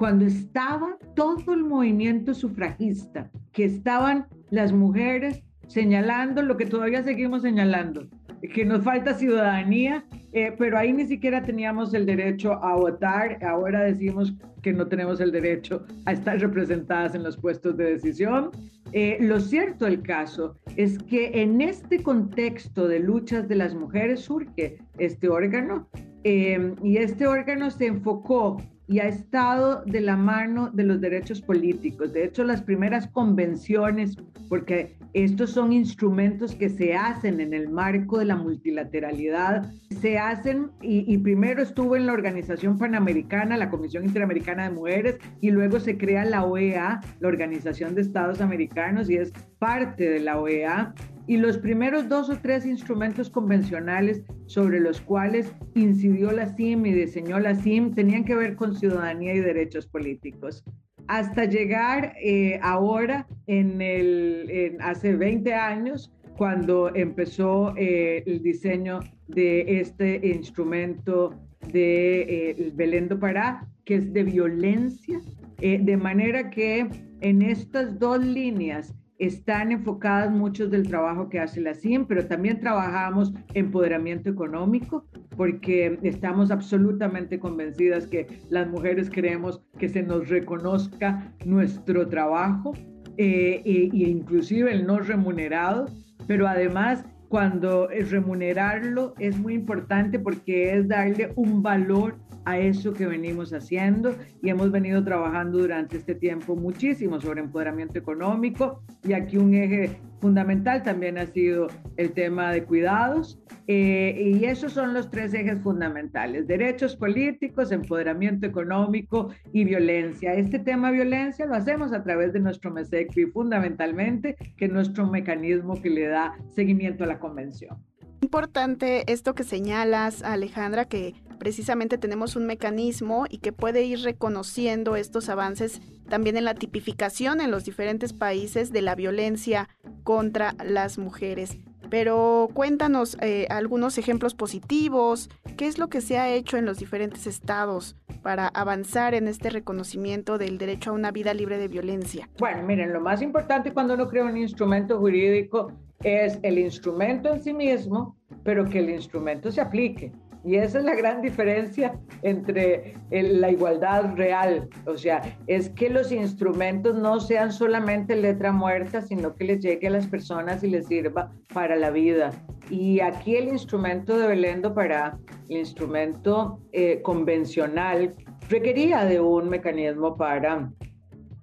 cuando 0.01 0.25
estaba 0.25 0.97
todo 1.15 1.53
el 1.53 1.63
movimiento 1.63 2.33
sufragista, 2.33 3.29
que 3.51 3.65
estaban 3.65 4.25
las 4.49 4.73
mujeres 4.73 5.43
señalando 5.71 6.41
lo 6.41 6.57
que 6.57 6.65
todavía 6.65 7.01
seguimos 7.01 7.43
señalando, 7.43 8.07
que 8.53 8.65
nos 8.65 8.83
falta 8.83 9.13
ciudadanía, 9.13 10.03
eh, 10.33 10.53
pero 10.57 10.77
ahí 10.77 10.91
ni 10.91 11.05
siquiera 11.05 11.43
teníamos 11.43 11.93
el 11.93 12.05
derecho 12.05 12.53
a 12.63 12.75
votar, 12.75 13.43
ahora 13.43 13.83
decimos 13.83 14.33
que 14.61 14.73
no 14.73 14.87
tenemos 14.87 15.21
el 15.21 15.31
derecho 15.31 15.85
a 16.05 16.11
estar 16.11 16.39
representadas 16.39 17.15
en 17.15 17.23
los 17.23 17.37
puestos 17.37 17.77
de 17.77 17.93
decisión. 17.93 18.51
Eh, 18.91 19.17
lo 19.21 19.39
cierto 19.39 19.85
del 19.85 20.01
caso 20.01 20.55
es 20.75 20.99
que 21.03 21.41
en 21.41 21.61
este 21.61 22.03
contexto 22.03 22.87
de 22.87 22.99
luchas 22.99 23.47
de 23.47 23.55
las 23.55 23.73
mujeres 23.73 24.19
surge 24.19 24.77
este 24.97 25.29
órgano 25.29 25.87
eh, 26.23 26.73
y 26.83 26.97
este 26.97 27.25
órgano 27.27 27.71
se 27.71 27.87
enfocó 27.87 28.57
y 28.91 28.99
ha 28.99 29.07
estado 29.07 29.83
de 29.85 30.01
la 30.01 30.17
mano 30.17 30.69
de 30.69 30.83
los 30.83 30.99
derechos 30.99 31.41
políticos. 31.41 32.11
De 32.11 32.25
hecho, 32.25 32.43
las 32.43 32.61
primeras 32.61 33.07
convenciones, 33.07 34.17
porque 34.49 34.97
estos 35.13 35.51
son 35.51 35.71
instrumentos 35.71 36.53
que 36.55 36.67
se 36.67 36.93
hacen 36.93 37.39
en 37.39 37.53
el 37.53 37.69
marco 37.69 38.17
de 38.17 38.25
la 38.25 38.35
multilateralidad, 38.35 39.71
se 40.01 40.19
hacen 40.19 40.71
y, 40.81 41.17
primero 41.19 41.61
estuvo 41.61 41.95
en 41.95 42.05
la 42.05 42.11
Organización 42.11 42.77
Panamericana, 42.77 43.55
la 43.55 43.69
Comisión 43.69 44.03
Interamericana 44.03 44.63
de 44.67 44.75
Mujeres, 44.75 45.19
y 45.39 45.51
luego 45.51 45.79
se 45.79 45.97
crea 45.97 46.25
la 46.25 46.43
OEA, 46.43 46.99
la 47.21 47.27
Organización 47.29 47.95
de 47.95 48.01
Estados 48.01 48.41
Americanos, 48.41 49.09
y 49.09 49.15
es 49.15 49.31
parte 49.57 50.09
de 50.09 50.19
la 50.19 50.37
OEA 50.37 50.93
y 51.31 51.37
los 51.37 51.57
primeros 51.57 52.09
dos 52.09 52.29
o 52.29 52.37
tres 52.39 52.65
instrumentos 52.65 53.29
convencionales 53.29 54.21
sobre 54.47 54.81
los 54.81 54.99
cuales 54.99 55.55
incidió 55.75 56.29
la 56.33 56.53
CIM 56.57 56.85
y 56.85 56.91
diseñó 56.91 57.39
la 57.39 57.55
CIM 57.55 57.95
tenían 57.95 58.25
que 58.25 58.35
ver 58.35 58.57
con 58.57 58.75
ciudadanía 58.75 59.33
y 59.35 59.39
derechos 59.39 59.87
políticos. 59.87 60.61
Hasta 61.07 61.45
llegar 61.45 62.15
eh, 62.21 62.59
ahora, 62.61 63.29
en 63.47 63.81
el, 63.81 64.75
hace 64.81 65.15
20 65.15 65.53
años, 65.53 66.11
cuando 66.35 66.93
empezó 66.93 67.77
eh, 67.77 68.23
el 68.25 68.43
diseño 68.43 68.99
de 69.29 69.79
este 69.79 70.27
instrumento 70.27 71.39
de 71.71 72.23
eh, 72.49 72.71
Belén 72.75 73.07
do 73.07 73.17
Pará, 73.17 73.65
que 73.85 73.95
es 73.95 74.11
de 74.11 74.23
violencia, 74.23 75.21
eh, 75.61 75.79
de 75.81 75.95
manera 75.95 76.49
que 76.49 76.89
en 77.21 77.41
estas 77.41 77.97
dos 77.99 78.21
líneas 78.21 78.93
están 79.21 79.71
enfocadas 79.71 80.31
muchos 80.31 80.71
del 80.71 80.87
trabajo 80.87 81.29
que 81.29 81.39
hace 81.39 81.61
la 81.61 81.75
CIM, 81.75 82.05
pero 82.07 82.25
también 82.25 82.59
trabajamos 82.59 83.31
empoderamiento 83.53 84.31
económico, 84.31 85.05
porque 85.37 85.99
estamos 86.01 86.49
absolutamente 86.49 87.39
convencidas 87.39 88.07
que 88.07 88.25
las 88.49 88.67
mujeres 88.67 89.11
queremos 89.11 89.61
que 89.77 89.89
se 89.89 90.01
nos 90.01 90.27
reconozca 90.27 91.31
nuestro 91.45 92.07
trabajo 92.07 92.73
eh, 93.17 93.61
e, 93.63 93.89
inclusive 93.93 94.71
el 94.71 94.87
no 94.87 94.97
remunerado, 94.97 95.85
pero 96.25 96.47
además 96.47 97.05
cuando 97.29 97.89
remunerarlo 98.09 99.13
es 99.19 99.37
muy 99.37 99.53
importante 99.53 100.17
porque 100.17 100.73
es 100.73 100.87
darle 100.87 101.31
un 101.35 101.61
valor 101.61 102.17
a 102.45 102.57
eso 102.57 102.93
que 102.93 103.05
venimos 103.05 103.53
haciendo 103.53 104.15
y 104.41 104.49
hemos 104.49 104.71
venido 104.71 105.03
trabajando 105.03 105.59
durante 105.59 105.97
este 105.97 106.15
tiempo 106.15 106.55
muchísimo 106.55 107.19
sobre 107.19 107.41
empoderamiento 107.41 107.99
económico 107.99 108.81
y 109.03 109.13
aquí 109.13 109.37
un 109.37 109.53
eje 109.53 109.99
fundamental 110.19 110.83
también 110.83 111.17
ha 111.17 111.25
sido 111.25 111.67
el 111.97 112.11
tema 112.11 112.51
de 112.51 112.63
cuidados 112.63 113.41
eh, 113.67 114.37
y 114.39 114.45
esos 114.45 114.73
son 114.73 114.93
los 114.93 115.09
tres 115.09 115.33
ejes 115.33 115.61
fundamentales, 115.61 116.47
derechos 116.47 116.95
políticos, 116.95 117.71
empoderamiento 117.71 118.45
económico 118.45 119.29
y 119.51 119.63
violencia. 119.63 120.33
Este 120.33 120.59
tema 120.59 120.91
violencia 120.91 121.45
lo 121.45 121.55
hacemos 121.55 121.93
a 121.93 122.03
través 122.03 122.33
de 122.33 122.39
nuestro 122.39 122.71
MESECRI 122.71 123.27
fundamentalmente, 123.27 124.35
que 124.57 124.65
es 124.65 124.71
nuestro 124.71 125.07
mecanismo 125.07 125.81
que 125.81 125.89
le 125.89 126.07
da 126.07 126.33
seguimiento 126.49 127.03
a 127.03 127.07
la 127.07 127.19
convención. 127.19 127.77
Importante 128.21 129.11
esto 129.11 129.33
que 129.33 129.43
señalas, 129.43 130.21
Alejandra, 130.21 130.85
que 130.85 131.15
precisamente 131.41 131.97
tenemos 131.97 132.35
un 132.35 132.45
mecanismo 132.45 133.25
y 133.27 133.39
que 133.39 133.51
puede 133.51 133.81
ir 133.81 134.01
reconociendo 134.01 134.95
estos 134.95 135.27
avances 135.27 135.81
también 136.07 136.37
en 136.37 136.45
la 136.45 136.53
tipificación 136.53 137.41
en 137.41 137.49
los 137.49 137.65
diferentes 137.65 138.13
países 138.13 138.71
de 138.71 138.83
la 138.83 138.93
violencia 138.93 139.67
contra 140.03 140.53
las 140.63 140.99
mujeres. 140.99 141.57
Pero 141.89 142.47
cuéntanos 142.53 143.17
eh, 143.21 143.47
algunos 143.49 143.97
ejemplos 143.97 144.35
positivos, 144.35 145.31
qué 145.57 145.65
es 145.65 145.79
lo 145.79 145.89
que 145.89 146.01
se 146.01 146.19
ha 146.19 146.29
hecho 146.29 146.57
en 146.57 146.65
los 146.65 146.77
diferentes 146.77 147.25
estados 147.25 147.95
para 148.21 148.47
avanzar 148.47 149.15
en 149.15 149.27
este 149.27 149.49
reconocimiento 149.49 150.37
del 150.37 150.59
derecho 150.59 150.91
a 150.91 150.93
una 150.93 151.09
vida 151.09 151.33
libre 151.33 151.57
de 151.57 151.69
violencia. 151.69 152.29
Bueno, 152.37 152.61
miren, 152.61 152.93
lo 152.93 153.01
más 153.01 153.23
importante 153.23 153.73
cuando 153.73 153.95
uno 153.95 154.07
crea 154.07 154.25
un 154.25 154.37
instrumento 154.37 154.99
jurídico 154.99 155.71
es 156.03 156.37
el 156.43 156.59
instrumento 156.59 157.33
en 157.33 157.41
sí 157.41 157.51
mismo, 157.51 158.15
pero 158.43 158.63
que 158.69 158.77
el 158.77 158.91
instrumento 158.91 159.51
se 159.51 159.61
aplique. 159.61 160.11
Y 160.43 160.55
esa 160.55 160.79
es 160.79 160.85
la 160.85 160.95
gran 160.95 161.21
diferencia 161.21 161.99
entre 162.23 162.95
la 163.11 163.51
igualdad 163.51 164.15
real. 164.15 164.67
O 164.87 164.97
sea, 164.97 165.21
es 165.47 165.69
que 165.69 165.89
los 165.89 166.11
instrumentos 166.11 166.95
no 166.95 167.19
sean 167.19 167.51
solamente 167.51 168.15
letra 168.15 168.51
muerta, 168.51 169.01
sino 169.01 169.35
que 169.35 169.45
les 169.45 169.59
llegue 169.59 169.87
a 169.87 169.91
las 169.91 170.07
personas 170.07 170.63
y 170.63 170.69
les 170.69 170.87
sirva 170.87 171.31
para 171.53 171.75
la 171.75 171.91
vida. 171.91 172.31
Y 172.69 173.01
aquí 173.01 173.35
el 173.35 173.49
instrumento 173.49 174.17
de 174.17 174.27
Belendo 174.27 174.73
para 174.73 175.19
el 175.49 175.57
instrumento 175.57 176.59
eh, 176.71 177.01
convencional 177.03 178.15
requería 178.49 179.05
de 179.05 179.19
un 179.19 179.49
mecanismo 179.49 180.17
para, 180.17 180.71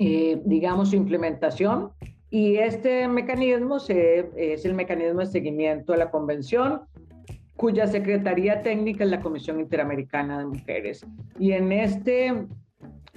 eh, 0.00 0.40
digamos, 0.44 0.90
su 0.90 0.96
implementación. 0.96 1.90
Y 2.30 2.56
este 2.56 3.06
mecanismo 3.08 3.76
es 3.76 4.64
el 4.64 4.74
mecanismo 4.74 5.20
de 5.20 5.26
seguimiento 5.26 5.92
a 5.92 5.96
la 5.96 6.10
convención 6.10 6.82
cuya 7.58 7.88
Secretaría 7.88 8.62
Técnica 8.62 9.02
es 9.02 9.10
la 9.10 9.20
Comisión 9.20 9.58
Interamericana 9.58 10.38
de 10.38 10.46
Mujeres. 10.46 11.04
Y 11.40 11.52
en 11.52 11.72
este 11.72 12.46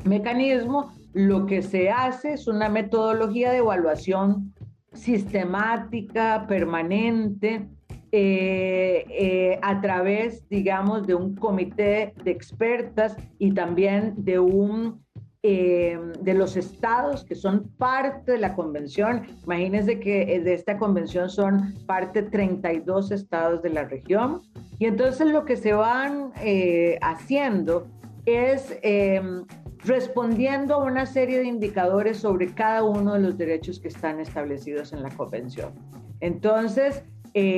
mecanismo 0.04 0.92
lo 1.14 1.46
que 1.46 1.62
se 1.62 1.92
hace 1.92 2.34
es 2.34 2.48
una 2.48 2.68
metodología 2.68 3.52
de 3.52 3.60
evaluación 3.60 4.52
sistemática, 4.94 6.48
permanente, 6.48 7.68
eh, 8.12 9.06
eh, 9.10 9.60
a 9.62 9.80
través, 9.80 10.50
digamos, 10.50 11.06
de 11.06 11.14
un 11.14 11.36
comité 11.36 12.16
de 12.24 12.32
expertas 12.32 13.16
y 13.38 13.54
también 13.54 14.16
de 14.18 14.40
un 14.40 15.06
eh, 15.44 16.00
de 16.20 16.36
los 16.36 16.56
estados 16.56 17.26
que 17.26 17.34
son 17.34 17.64
parte 17.80 18.34
de 18.34 18.38
la 18.38 18.54
convención. 18.54 19.24
Imagínense 19.44 20.00
que 20.00 20.36
eh, 20.36 20.40
de 20.40 20.54
esta 20.54 20.78
convención 20.78 21.32
son 21.32 21.74
parte 21.88 22.22
32 22.22 23.10
estados 23.10 23.64
de 23.64 23.72
la 23.72 23.86
región. 23.86 24.44
Y 24.78 24.86
entonces 24.86 25.26
lo 25.26 25.44
que 25.44 25.56
se 25.56 25.74
van 25.74 26.32
eh, 26.44 27.00
haciendo 27.02 27.88
es 28.28 28.78
em, 28.84 29.44
respondiendo 29.84 30.76
a 30.76 30.84
una 30.84 31.08
serie 31.08 31.40
de 31.40 31.46
indicadores 31.46 32.18
sobre 32.18 32.54
cada 32.54 32.84
uno 32.84 33.16
de 33.16 33.22
los 33.22 33.36
derechos 33.36 33.80
que 33.80 33.88
están 33.88 34.20
establecidos 34.20 34.94
en 34.94 35.02
la 35.02 35.10
convención. 35.10 35.74
Entonces, 36.20 37.04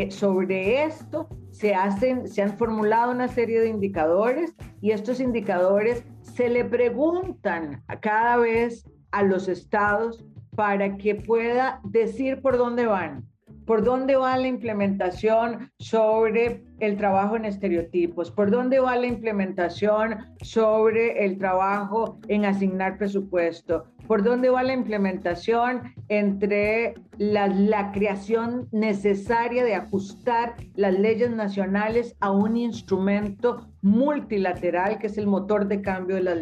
sobre 0.09 0.83
esto 0.83 1.27
se, 1.51 1.73
hacen, 1.75 2.29
se 2.29 2.43
han 2.43 2.57
formulado 2.57 3.11
una 3.11 3.27
serie 3.27 3.59
de 3.59 3.67
indicadores 3.67 4.53
y 4.81 4.91
estos 4.91 5.19
indicadores 5.19 6.05
se 6.33 6.49
le 6.49 6.65
preguntan 6.65 7.83
cada 8.01 8.37
vez 8.37 8.89
a 9.11 9.23
los 9.23 9.47
estados 9.47 10.25
para 10.55 10.97
que 10.97 11.15
pueda 11.15 11.79
decir 11.83 12.41
por 12.41 12.57
dónde 12.57 12.85
van, 12.87 13.25
por 13.65 13.83
dónde 13.83 14.15
va 14.15 14.35
la 14.37 14.47
implementación 14.47 15.71
sobre 15.79 16.63
el 16.79 16.97
trabajo 16.97 17.35
en 17.35 17.45
estereotipos, 17.45 18.31
por 18.31 18.49
dónde 18.49 18.79
va 18.79 18.95
la 18.95 19.07
implementación 19.07 20.17
sobre 20.41 21.23
el 21.23 21.37
trabajo 21.37 22.19
en 22.27 22.45
asignar 22.45 22.97
presupuesto, 22.97 23.85
por 24.13 24.21
dónde 24.21 24.51
va 24.51 24.61
la 24.61 24.73
implementación 24.73 25.91
entre 26.07 26.93
la, 27.17 27.91
creación 27.93 28.69
necesaria 28.71 29.63
de 29.63 29.73
ajustar 29.73 30.53
las 30.75 30.93
leyes 30.93 31.31
nacionales 31.31 32.15
a 32.19 32.29
un 32.29 32.55
instrumento 32.55 33.67
multilateral 33.81 34.99
que 34.99 35.07
es 35.07 35.17
el 35.17 35.25
motor 35.25 35.67
de 35.67 35.81
cambio 35.81 36.17
de 36.17 36.21
las 36.21 36.37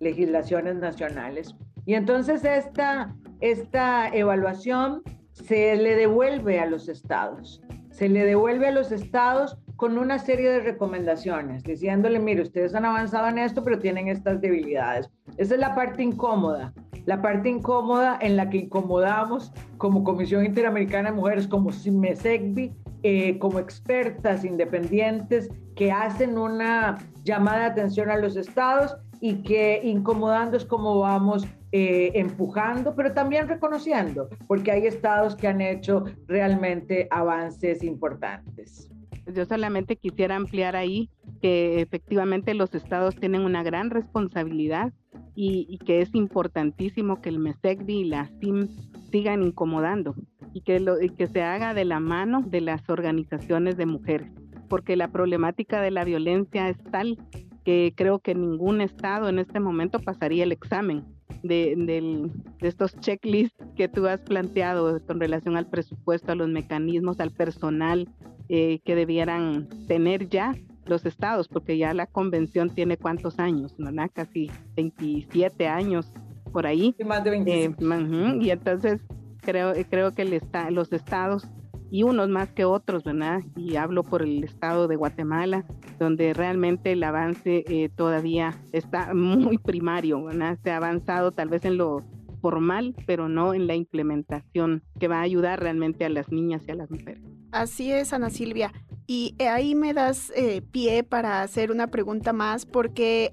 legislaciones 0.00 0.74
nacionales. 0.74 1.54
Y 1.86 1.94
entonces 1.94 2.44
esta, 2.44 3.14
esta 3.38 4.08
evaluación 4.08 5.04
se 5.30 5.76
le 5.76 5.94
devuelve 5.94 6.58
a 6.58 6.66
los 6.66 6.88
estados, 6.88 7.62
se 7.92 8.08
le 8.08 8.24
devuelve 8.24 8.66
a 8.66 8.72
los 8.72 8.90
estados 8.90 9.56
con 9.84 9.98
una 9.98 10.18
serie 10.18 10.48
de 10.48 10.60
recomendaciones, 10.60 11.62
diciéndole, 11.62 12.18
mire, 12.18 12.40
ustedes 12.40 12.74
han 12.74 12.86
avanzado 12.86 13.28
en 13.28 13.36
esto, 13.36 13.62
pero 13.62 13.78
tienen 13.78 14.08
estas 14.08 14.40
debilidades. 14.40 15.10
Esa 15.36 15.52
es 15.56 15.60
la 15.60 15.74
parte 15.74 16.02
incómoda, 16.02 16.72
la 17.04 17.20
parte 17.20 17.50
incómoda 17.50 18.16
en 18.22 18.38
la 18.38 18.48
que 18.48 18.56
incomodamos 18.60 19.52
como 19.76 20.02
Comisión 20.02 20.42
Interamericana 20.46 21.10
de 21.10 21.16
Mujeres, 21.16 21.46
como 21.46 21.68
MESECBI, 21.68 22.72
eh, 23.02 23.38
como 23.38 23.58
expertas 23.58 24.42
independientes 24.42 25.50
que 25.76 25.92
hacen 25.92 26.38
una 26.38 26.96
llamada 27.22 27.58
de 27.58 27.66
atención 27.66 28.08
a 28.08 28.16
los 28.16 28.36
estados 28.36 28.96
y 29.20 29.42
que 29.42 29.82
incomodando 29.84 30.56
es 30.56 30.64
como 30.64 31.00
vamos 31.00 31.46
eh, 31.72 32.10
empujando, 32.14 32.94
pero 32.94 33.12
también 33.12 33.48
reconociendo, 33.48 34.30
porque 34.46 34.72
hay 34.72 34.86
estados 34.86 35.36
que 35.36 35.46
han 35.46 35.60
hecho 35.60 36.04
realmente 36.26 37.06
avances 37.10 37.82
importantes. 37.82 38.88
Yo 39.32 39.46
solamente 39.46 39.96
quisiera 39.96 40.36
ampliar 40.36 40.76
ahí 40.76 41.08
que 41.40 41.80
efectivamente 41.80 42.54
los 42.54 42.74
estados 42.74 43.16
tienen 43.16 43.42
una 43.42 43.62
gran 43.62 43.90
responsabilidad 43.90 44.92
y, 45.34 45.78
que 45.78 46.00
es 46.00 46.14
importantísimo 46.14 47.20
que 47.20 47.28
el 47.28 47.38
MESECBI 47.38 48.00
y 48.00 48.04
la 48.04 48.30
CIM 48.40 48.68
sigan 49.10 49.42
incomodando 49.42 50.14
y 50.52 50.60
que, 50.60 50.80
lo, 50.80 51.00
y 51.00 51.08
que 51.08 51.26
se 51.26 51.42
haga 51.42 51.74
de 51.74 51.84
la 51.84 52.00
mano 52.00 52.42
de 52.42 52.60
las 52.60 52.88
organizaciones 52.88 53.76
de 53.76 53.86
mujeres, 53.86 54.30
porque 54.68 54.96
la 54.96 55.08
problemática 55.08 55.80
de 55.80 55.90
la 55.90 56.04
violencia 56.04 56.68
es 56.68 56.78
tal 56.90 57.18
que 57.64 57.94
creo 57.96 58.18
que 58.18 58.34
ningún 58.34 58.80
estado 58.80 59.28
en 59.28 59.38
este 59.38 59.58
momento 59.58 59.98
pasaría 59.98 60.44
el 60.44 60.52
examen 60.52 61.04
de, 61.42 61.74
de, 61.76 62.30
estos 62.66 62.98
checklists 63.00 63.56
que 63.76 63.88
tú 63.88 64.06
has 64.06 64.20
planteado 64.20 65.00
con 65.06 65.18
relación 65.18 65.56
al 65.56 65.68
presupuesto, 65.68 66.32
a 66.32 66.34
los 66.34 66.48
mecanismos, 66.48 67.20
al 67.20 67.30
personal 67.30 68.08
eh, 68.48 68.80
que 68.84 68.94
debieran 68.94 69.68
tener 69.86 70.28
ya 70.28 70.54
los 70.86 71.06
estados, 71.06 71.48
porque 71.48 71.78
ya 71.78 71.94
la 71.94 72.06
convención 72.06 72.70
tiene 72.70 72.96
cuántos 72.96 73.38
años, 73.38 73.74
¿no? 73.78 73.90
Casi 74.12 74.50
27 74.76 75.66
años 75.66 76.12
por 76.52 76.66
ahí. 76.66 76.94
más 77.04 77.24
de 77.24 77.30
25. 77.30 77.94
Eh, 77.94 78.38
y 78.42 78.50
entonces 78.50 79.00
creo, 79.40 79.72
creo 79.88 80.12
que 80.12 80.22
el 80.22 80.40
los 80.70 80.92
estados 80.92 81.48
y 81.90 82.02
unos 82.02 82.28
más 82.28 82.50
que 82.52 82.64
otros, 82.64 83.04
¿verdad? 83.04 83.40
Y 83.56 83.76
hablo 83.76 84.02
por 84.02 84.22
el 84.22 84.42
estado 84.42 84.88
de 84.88 84.96
Guatemala, 84.96 85.64
donde 85.98 86.34
realmente 86.34 86.92
el 86.92 87.02
avance 87.04 87.64
eh, 87.68 87.88
todavía 87.88 88.54
está 88.72 89.14
muy 89.14 89.58
primario, 89.58 90.24
¿verdad? 90.24 90.58
Se 90.62 90.70
ha 90.70 90.78
avanzado 90.78 91.32
tal 91.32 91.48
vez 91.48 91.64
en 91.64 91.76
lo 91.76 92.02
formal, 92.40 92.94
pero 93.06 93.28
no 93.28 93.54
en 93.54 93.66
la 93.66 93.74
implementación 93.74 94.82
que 94.98 95.08
va 95.08 95.18
a 95.18 95.22
ayudar 95.22 95.60
realmente 95.60 96.04
a 96.04 96.08
las 96.08 96.30
niñas 96.30 96.62
y 96.66 96.72
a 96.72 96.74
las 96.74 96.90
mujeres. 96.90 97.22
Así 97.54 97.92
es, 97.92 98.12
Ana 98.12 98.30
Silvia. 98.30 98.72
Y 99.06 99.34
eh, 99.38 99.48
ahí 99.48 99.74
me 99.74 99.92
das 99.92 100.32
eh, 100.34 100.62
pie 100.62 101.02
para 101.02 101.42
hacer 101.42 101.70
una 101.70 101.88
pregunta 101.88 102.32
más, 102.32 102.64
porque 102.64 103.32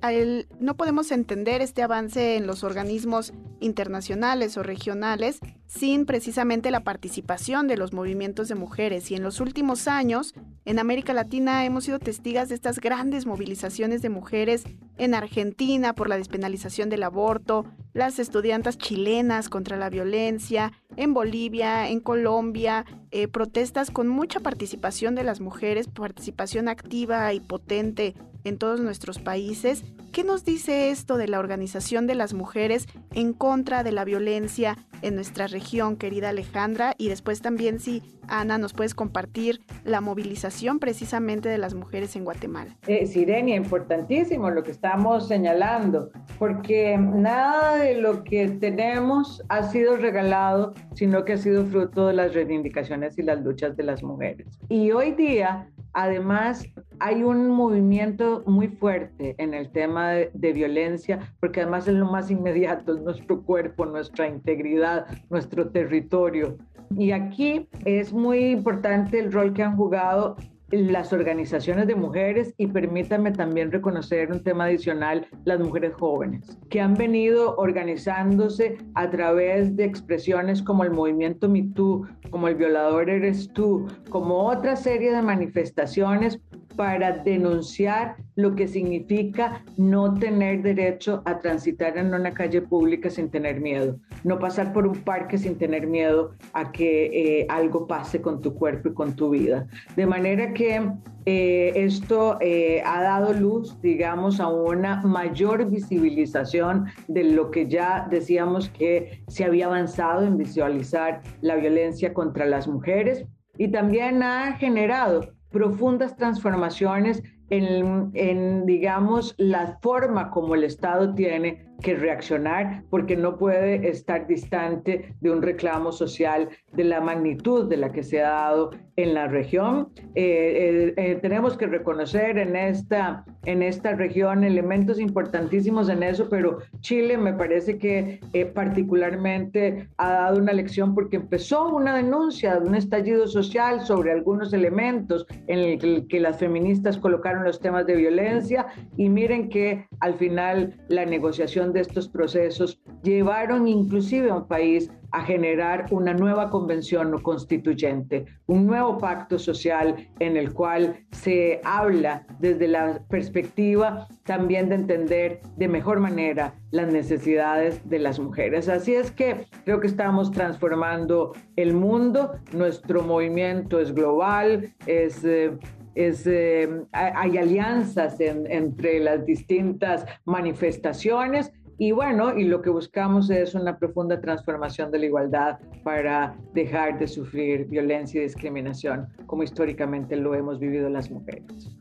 no 0.60 0.76
podemos 0.76 1.12
entender 1.12 1.62
este 1.62 1.82
avance 1.82 2.36
en 2.36 2.46
los 2.46 2.64
organismos 2.64 3.34
internacionales 3.62 4.58
o 4.58 4.64
regionales 4.64 5.40
sin 5.68 6.06
precisamente 6.06 6.70
la 6.72 6.84
participación 6.84 7.68
de 7.68 7.78
los 7.78 7.94
movimientos 7.94 8.50
de 8.50 8.56
mujeres. 8.56 9.10
Y 9.10 9.16
en 9.16 9.24
los 9.24 9.40
últimos 9.40 9.88
años, 9.88 10.34
en 10.66 10.80
América 10.80 11.14
Latina 11.14 11.66
hemos 11.66 11.86
sido 11.86 12.00
testigos 12.00 12.50
de 12.50 12.56
estas 12.56 12.80
grandes 12.80 13.26
movilizaciones 13.26 14.02
de 14.02 14.10
mujeres 14.10 14.64
en 14.98 15.14
Argentina 15.14 15.94
por 15.94 16.10
la 16.10 16.18
despenalización 16.18 16.90
del 16.90 17.04
aborto, 17.04 17.66
las 17.94 18.20
estudiantas 18.20 18.78
chilenas 18.78 19.48
contra 19.48 19.78
la 19.78 19.90
violencia, 19.90 20.74
en 20.98 21.14
Bolivia, 21.14 21.88
en 21.88 22.02
Colombia, 22.02 22.86
eh, 23.12 23.28
protestas 23.28 23.92
con 23.92 24.08
mucha 24.08 24.40
participación 24.42 25.16
de 25.16 25.24
las 25.24 25.40
mujeres, 25.40 25.61
participación 25.94 26.68
activa 26.68 27.34
y 27.34 27.40
potente 27.40 28.16
en 28.44 28.58
todos 28.58 28.80
nuestros 28.80 29.20
países. 29.20 29.84
¿Qué 30.12 30.24
nos 30.24 30.44
dice 30.44 30.90
esto 30.90 31.18
de 31.18 31.28
la 31.28 31.40
organización 31.40 32.08
de 32.08 32.16
las 32.16 32.34
mujeres 32.34 32.88
en 33.14 33.34
contra 33.34 33.84
de 33.84 33.92
la 33.92 34.04
violencia 34.04 34.78
en 35.02 35.16
nuestra 35.16 35.48
región, 35.48 35.98
querida 35.98 36.30
Alejandra? 36.30 36.94
Y 36.98 37.10
después 37.10 37.42
también 37.42 37.80
si, 37.80 38.04
Ana, 38.28 38.58
nos 38.58 38.74
puedes 38.74 38.96
compartir 38.96 39.62
la 39.84 40.02
movilización 40.02 40.80
precisamente 40.80 41.50
de 41.50 41.58
las 41.58 41.74
mujeres 41.74 42.16
en 42.16 42.24
Guatemala. 42.24 42.78
Eh, 42.88 43.06
Sirenia, 43.06 43.56
importantísimo 43.56 44.50
lo 44.50 44.64
que 44.64 44.72
estamos 44.72 45.28
señalando, 45.28 46.10
porque 46.40 46.98
nada 46.98 47.76
de 47.78 47.96
lo 47.96 48.24
que 48.24 48.48
tenemos 48.50 49.44
ha 49.50 49.64
sido 49.64 49.98
regalado, 49.98 50.74
sino 50.94 51.26
que 51.26 51.34
ha 51.34 51.38
sido 51.38 51.66
fruto 51.66 52.08
de 52.08 52.14
las 52.14 52.34
reivindicaciones 52.34 53.18
y 53.18 53.24
las 53.24 53.42
luchas 53.42 53.76
de 53.78 53.84
las 53.84 54.04
mujeres. 54.04 54.48
Y 54.70 54.92
hoy 54.92 55.12
día 55.12 55.68
Además, 55.94 56.66
hay 57.00 57.24
un 57.24 57.50
movimiento 57.50 58.44
muy 58.46 58.68
fuerte 58.68 59.36
en 59.38 59.54
el 59.54 59.72
tema 59.72 60.12
de, 60.12 60.54
violencia, 60.54 61.20
porque 61.40 61.62
además 61.62 61.88
es 61.88 61.96
lo 61.96 62.10
más 62.10 62.32
inmediato, 62.32 62.96
es 62.96 63.02
nuestro 63.02 63.42
cuerpo, 63.44 63.86
nuestra 63.86 64.28
integridad, 64.28 65.06
nuestro 65.30 65.70
territorio. 65.70 66.58
Y 66.98 67.12
aquí 67.12 67.68
es 67.86 68.14
muy 68.14 68.52
importante 68.52 69.20
el 69.20 69.32
rol 69.32 69.54
que 69.54 69.64
han 69.64 69.76
jugado 69.76 70.36
las 70.72 71.12
organizaciones 71.12 71.88
de 71.88 71.96
mujeres 71.96 72.54
y 72.58 72.68
permítanme 72.68 73.32
también 73.32 73.72
reconocer 73.72 74.32
un 74.32 74.42
tema 74.44 74.66
adicional, 74.66 75.28
las 75.44 75.60
mujeres 75.60 75.94
jóvenes, 75.94 76.58
que 76.70 76.80
han 76.80 76.94
venido 76.94 77.56
organizándose 77.58 78.78
a 78.96 79.10
través 79.10 79.76
de 79.76 79.84
expresiones 79.84 80.62
como 80.64 80.84
el 80.84 80.92
movimiento 80.92 81.50
MeToo, 81.50 82.08
como 82.32 82.48
el 82.48 82.56
violador 82.56 83.10
eres 83.10 83.52
tú, 83.54 83.88
como 84.10 84.48
otra 84.48 84.76
serie 84.76 85.12
de 85.12 85.22
manifestaciones 85.22 86.40
para 86.76 87.12
denunciar 87.12 88.16
lo 88.36 88.56
que 88.56 88.68
significa 88.68 89.64
no 89.78 90.14
tener 90.14 90.62
derecho 90.64 91.22
a 91.26 91.40
transitar 91.40 91.98
en 91.98 92.14
una 92.14 92.32
calle 92.34 92.62
pública 92.62 93.10
sin 93.10 93.30
tener 93.30 93.60
miedo, 93.60 94.00
no 94.24 94.40
pasar 94.40 94.74
por 94.74 94.88
un 94.88 94.96
parque 95.02 95.38
sin 95.38 95.58
tener 95.58 95.86
miedo 95.86 96.32
a 96.54 96.72
que 96.72 97.06
eh, 97.42 97.46
algo 97.50 97.88
pase 97.88 98.22
con 98.22 98.42
tu 98.42 98.56
cuerpo 98.56 98.90
y 98.90 98.94
con 98.94 99.16
tu 99.16 99.30
vida. 99.32 99.68
De 99.96 100.06
manera 100.06 100.54
que 100.54 100.82
eh, 101.26 101.74
esto 101.76 102.38
eh, 102.42 102.82
ha 102.86 103.02
dado 103.02 103.34
luz, 103.34 103.80
digamos, 103.82 104.40
a 104.40 104.48
una 104.48 105.02
mayor 105.02 105.70
visibilización 105.70 106.86
de 107.08 107.24
lo 107.26 107.52
que 107.52 107.68
ya 107.68 108.08
decíamos 108.10 108.70
que 108.70 109.24
se 109.28 109.44
había 109.44 109.68
avanzado 109.68 110.24
en 110.26 110.38
visualizar 110.38 111.22
la 111.42 111.56
violencia 111.56 112.14
contra 112.14 112.46
las 112.46 112.68
mujeres 112.68 113.26
y 113.58 113.68
también 113.68 114.24
ha 114.24 114.54
generado 114.58 115.34
profundas 115.52 116.16
transformaciones 116.16 117.22
en, 117.50 118.12
en, 118.14 118.66
digamos, 118.66 119.36
la 119.38 119.78
forma 119.82 120.32
como 120.32 120.56
el 120.56 120.64
Estado 120.64 121.14
tiene 121.14 121.66
que 121.82 121.96
reaccionar 121.96 122.84
porque 122.90 123.18
no 123.18 123.38
puede 123.38 123.90
estar 123.90 124.28
distante 124.28 125.14
de 125.20 125.32
un 125.32 125.42
reclamo 125.42 125.92
social 125.92 126.50
de 126.74 126.84
la 126.84 127.02
magnitud 127.02 127.68
de 127.68 127.78
la 127.78 127.92
que 127.92 128.04
se 128.04 128.22
ha 128.22 128.30
dado 128.30 128.72
en 128.96 129.14
la 129.14 129.28
región. 129.28 129.90
Eh, 130.16 130.94
eh, 130.94 130.94
eh, 130.98 131.20
tenemos 131.22 131.58
que 131.58 131.68
reconocer 131.68 132.38
en 132.38 132.56
esta, 132.56 133.26
en 133.46 133.64
esta 133.64 133.96
región 133.96 134.44
elementos 134.44 135.00
importantísimos 135.00 135.90
en 135.90 136.04
eso, 136.04 136.28
pero 136.30 136.60
Chile 136.82 137.18
me 137.18 137.34
parece 137.34 137.78
que 137.78 138.20
particularmente 138.54 139.90
ha 139.98 140.12
dado 140.12 140.38
una 140.38 140.54
lección 140.54 140.94
porque 140.94 141.18
empezó 141.18 141.70
una 141.70 141.96
denuncia 141.96 142.60
de 142.60 142.68
un 142.68 142.76
estallido 142.76 143.28
social 143.28 143.82
sobre 143.86 144.12
algunos 144.12 144.54
elementos 144.54 145.26
en 145.48 145.60
el 145.60 146.08
que 146.08 146.20
las 146.20 146.38
feministas 146.38 146.98
colocaron 146.98 147.44
los 147.44 147.60
temas 147.60 147.86
de 147.86 147.96
violencia 147.96 148.68
y 148.98 149.10
miren 149.10 149.50
que 149.50 149.88
al 150.00 150.16
final 150.16 150.76
la 150.88 151.06
negociación 151.06 151.71
de 151.74 151.82
estos 151.82 152.08
procesos 152.08 152.80
llevaron 153.04 153.68
inclusive 153.68 154.30
a 154.30 154.36
un 154.36 154.48
país 154.48 154.92
a 155.12 155.24
generar 155.24 155.86
una 155.92 156.14
nueva 156.14 156.50
convención 156.50 157.22
constituyente, 157.22 158.26
un 158.48 158.66
nuevo 158.66 158.98
pacto 158.98 159.38
social 159.38 159.96
en 160.20 160.38
el 160.38 160.54
cual 160.54 161.06
se 161.12 161.60
habla 161.64 162.26
desde 162.40 162.68
la 162.68 163.02
perspectiva 163.10 164.08
también 164.24 164.70
de 164.70 164.76
entender 164.76 165.42
de 165.58 165.68
mejor 165.68 166.00
manera 166.00 166.54
las 166.72 166.92
necesidades 166.92 167.88
de 167.90 168.00
las 168.00 168.20
mujeres. 168.20 168.70
Así 168.70 168.94
es 168.96 169.12
que 169.12 169.48
creo 169.66 169.82
que 169.82 169.88
estamos 169.88 170.32
transformando 170.32 171.34
el 171.58 171.74
mundo, 171.74 172.32
nuestro 172.54 173.04
movimiento 173.04 173.80
es 173.80 173.94
global, 173.94 174.74
es... 174.86 175.24
Eh, 175.24 175.52
es, 175.96 176.26
eh, 176.26 176.70
hay 176.94 177.38
alianzas 177.38 178.16
entre 178.20 179.00
las 179.00 179.26
distintas 179.26 180.06
manifestaciones 180.24 181.52
y 181.78 181.92
bueno, 181.92 182.38
y 182.38 182.46
lo 182.46 182.62
que 182.62 182.70
buscamos 182.70 183.30
es 183.30 183.56
una 183.56 183.78
profunda 183.78 184.22
transformación 184.22 184.92
de 184.92 185.00
la 185.00 185.06
igualdad 185.06 185.60
para 185.84 186.36
dejar 186.54 187.00
de 187.00 187.08
sufrir 187.08 187.66
violencia 187.66 188.22
y 188.22 188.24
discriminación, 188.24 189.08
como 189.26 189.44
históricamente 189.44 190.16
lo 190.16 190.36
hemos 190.36 190.60
vivido 190.60 190.90
las 190.90 191.10
mujeres. 191.10 191.76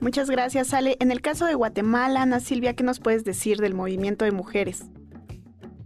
Muchas 0.00 0.28
gracias, 0.30 0.74
Ale. 0.74 0.96
En 1.00 1.12
el 1.12 1.20
caso 1.20 1.46
de 1.46 1.54
Guatemala, 1.54 2.22
Ana 2.22 2.40
Silvia, 2.40 2.74
¿qué 2.74 2.82
nos 2.82 2.98
puedes 2.98 3.24
decir 3.24 3.58
del 3.58 3.74
movimiento 3.74 4.24
de 4.24 4.32
mujeres? 4.32 4.90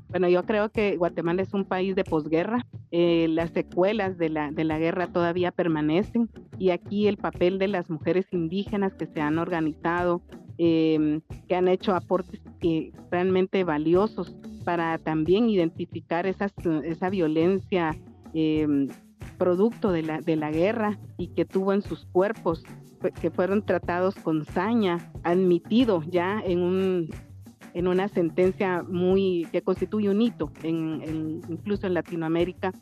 Bueno, 0.08 0.28
yo 0.28 0.44
creo 0.44 0.70
que 0.70 0.96
Guatemala 0.96 1.42
es 1.42 1.52
un 1.52 1.66
país 1.66 1.94
de 1.94 2.04
posguerra. 2.04 2.64
Eh, 2.90 3.26
las 3.28 3.50
secuelas 3.50 4.16
de 4.16 4.30
la, 4.30 4.50
de 4.52 4.64
la 4.64 4.78
guerra 4.78 5.08
todavía 5.08 5.50
permanecen 5.50 6.30
y 6.58 6.70
aquí 6.70 7.08
el 7.08 7.18
papel 7.18 7.58
de 7.58 7.68
las 7.68 7.90
mujeres 7.90 8.26
indígenas 8.32 8.94
que 8.94 9.06
se 9.06 9.20
han 9.20 9.38
organizado 9.38 10.22
Em, 10.58 11.20
que 11.48 11.54
han 11.54 11.68
hecho 11.68 11.94
aportes 11.94 12.40
realmente 13.10 13.62
valiosos 13.62 14.34
para 14.64 14.96
también 14.96 15.50
identificar 15.50 16.26
esas, 16.26 16.52
esa 16.82 17.10
violencia 17.10 17.94
em, 18.32 18.88
producto 19.36 19.92
de 19.92 20.02
la, 20.02 20.20
de 20.20 20.36
la 20.36 20.50
guerra 20.50 20.98
y 21.18 21.28
que 21.28 21.44
tuvo 21.44 21.74
en 21.74 21.82
sus 21.82 22.06
cuerpos, 22.06 22.64
que 23.20 23.30
fueron 23.30 23.66
tratados 23.66 24.14
con 24.14 24.46
saña, 24.46 25.12
admitido 25.24 26.02
ya 26.08 26.40
en 26.44 26.60
un 26.60 27.10
en 27.74 27.88
una 27.88 28.08
sentencia 28.08 28.82
muy 28.88 29.46
que 29.52 29.60
constituye 29.60 30.08
un 30.08 30.22
hito 30.22 30.50
en, 30.62 31.42
incluso 31.50 31.86
en 31.86 31.92
Latinoamérica 31.92 32.72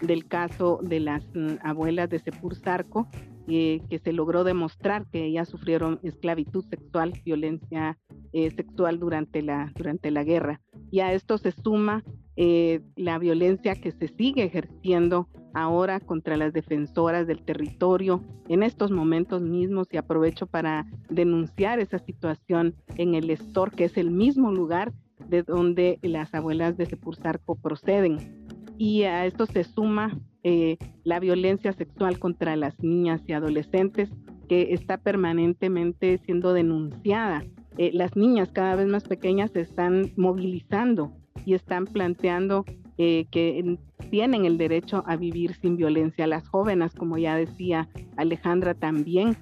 del 0.00 0.28
caso 0.28 0.78
de 0.80 1.00
las 1.00 1.24
mm, 1.34 1.56
abuelas 1.64 2.08
de 2.08 2.20
Sepur 2.20 2.54
Sarco 2.54 3.08
eh, 3.46 3.82
que 3.90 3.98
se 3.98 4.12
logró 4.12 4.42
demostrar 4.42 5.06
que 5.10 5.24
ellas 5.24 5.48
sufrieron 5.48 6.00
esclavitud 6.02 6.64
sexual, 6.64 7.12
violencia 7.24 7.98
eh, 8.32 8.50
sexual 8.50 8.98
durante 8.98 9.42
la, 9.42 9.70
durante 9.76 10.10
la 10.10 10.24
guerra. 10.24 10.60
Y 10.90 11.00
a 11.00 11.12
esto 11.12 11.36
se 11.36 11.52
suma 11.52 12.04
eh, 12.36 12.80
la 12.96 13.18
violencia 13.18 13.74
que 13.74 13.92
se 13.92 14.08
sigue 14.08 14.44
ejerciendo 14.44 15.28
ahora 15.52 16.00
contra 16.00 16.36
las 16.36 16.52
defensoras 16.52 17.26
del 17.26 17.44
territorio 17.44 18.24
en 18.48 18.62
estos 18.62 18.90
momentos 18.90 19.42
mismos 19.42 19.88
y 19.92 19.98
aprovecho 19.98 20.46
para 20.46 20.86
denunciar 21.10 21.78
esa 21.78 21.98
situación 21.98 22.74
en 22.96 23.14
el 23.14 23.30
Estor, 23.30 23.70
que 23.70 23.84
es 23.84 23.96
el 23.96 24.10
mismo 24.10 24.50
lugar 24.52 24.92
de 25.28 25.42
donde 25.42 25.98
las 26.02 26.34
abuelas 26.34 26.76
de 26.76 26.86
Sepursarco 26.86 27.56
proceden. 27.56 28.46
Y 28.78 29.02
a 29.02 29.26
esto 29.26 29.46
se 29.46 29.64
suma 29.64 30.18
eh, 30.46 30.76
la 31.04 31.20
violencia 31.20 31.72
sexual 31.72 32.18
contra 32.18 32.54
las 32.54 32.78
niñas 32.82 33.22
y 33.26 33.32
adolescentes 33.32 34.10
que 34.46 34.74
está 34.74 34.98
permanentemente 34.98 36.18
siendo 36.18 36.52
denunciada. 36.52 37.42
Eh, 37.78 37.90
las 37.94 38.14
niñas 38.14 38.50
cada 38.52 38.76
vez 38.76 38.86
más 38.86 39.04
pequeñas 39.04 39.52
se 39.52 39.62
están 39.62 40.12
movilizando 40.16 41.12
y 41.46 41.54
están 41.54 41.86
planteando 41.86 42.66
eh, 42.98 43.24
que 43.30 43.78
tienen 44.10 44.44
el 44.44 44.58
derecho 44.58 45.02
a 45.06 45.16
vivir 45.16 45.54
sin 45.54 45.78
violencia. 45.78 46.26
Las 46.26 46.46
jóvenes, 46.46 46.94
como 46.94 47.16
ya 47.16 47.36
decía 47.36 47.88
Alejandra, 48.16 48.74
también 48.74 49.38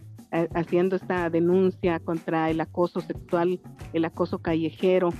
haciendo 0.54 0.96
esta 0.96 1.28
denuncia 1.28 1.98
contra 1.98 2.48
el 2.48 2.60
acoso 2.60 3.00
sexual, 3.00 3.60
el 3.92 4.04
acoso 4.04 4.38
callejero 4.38 5.10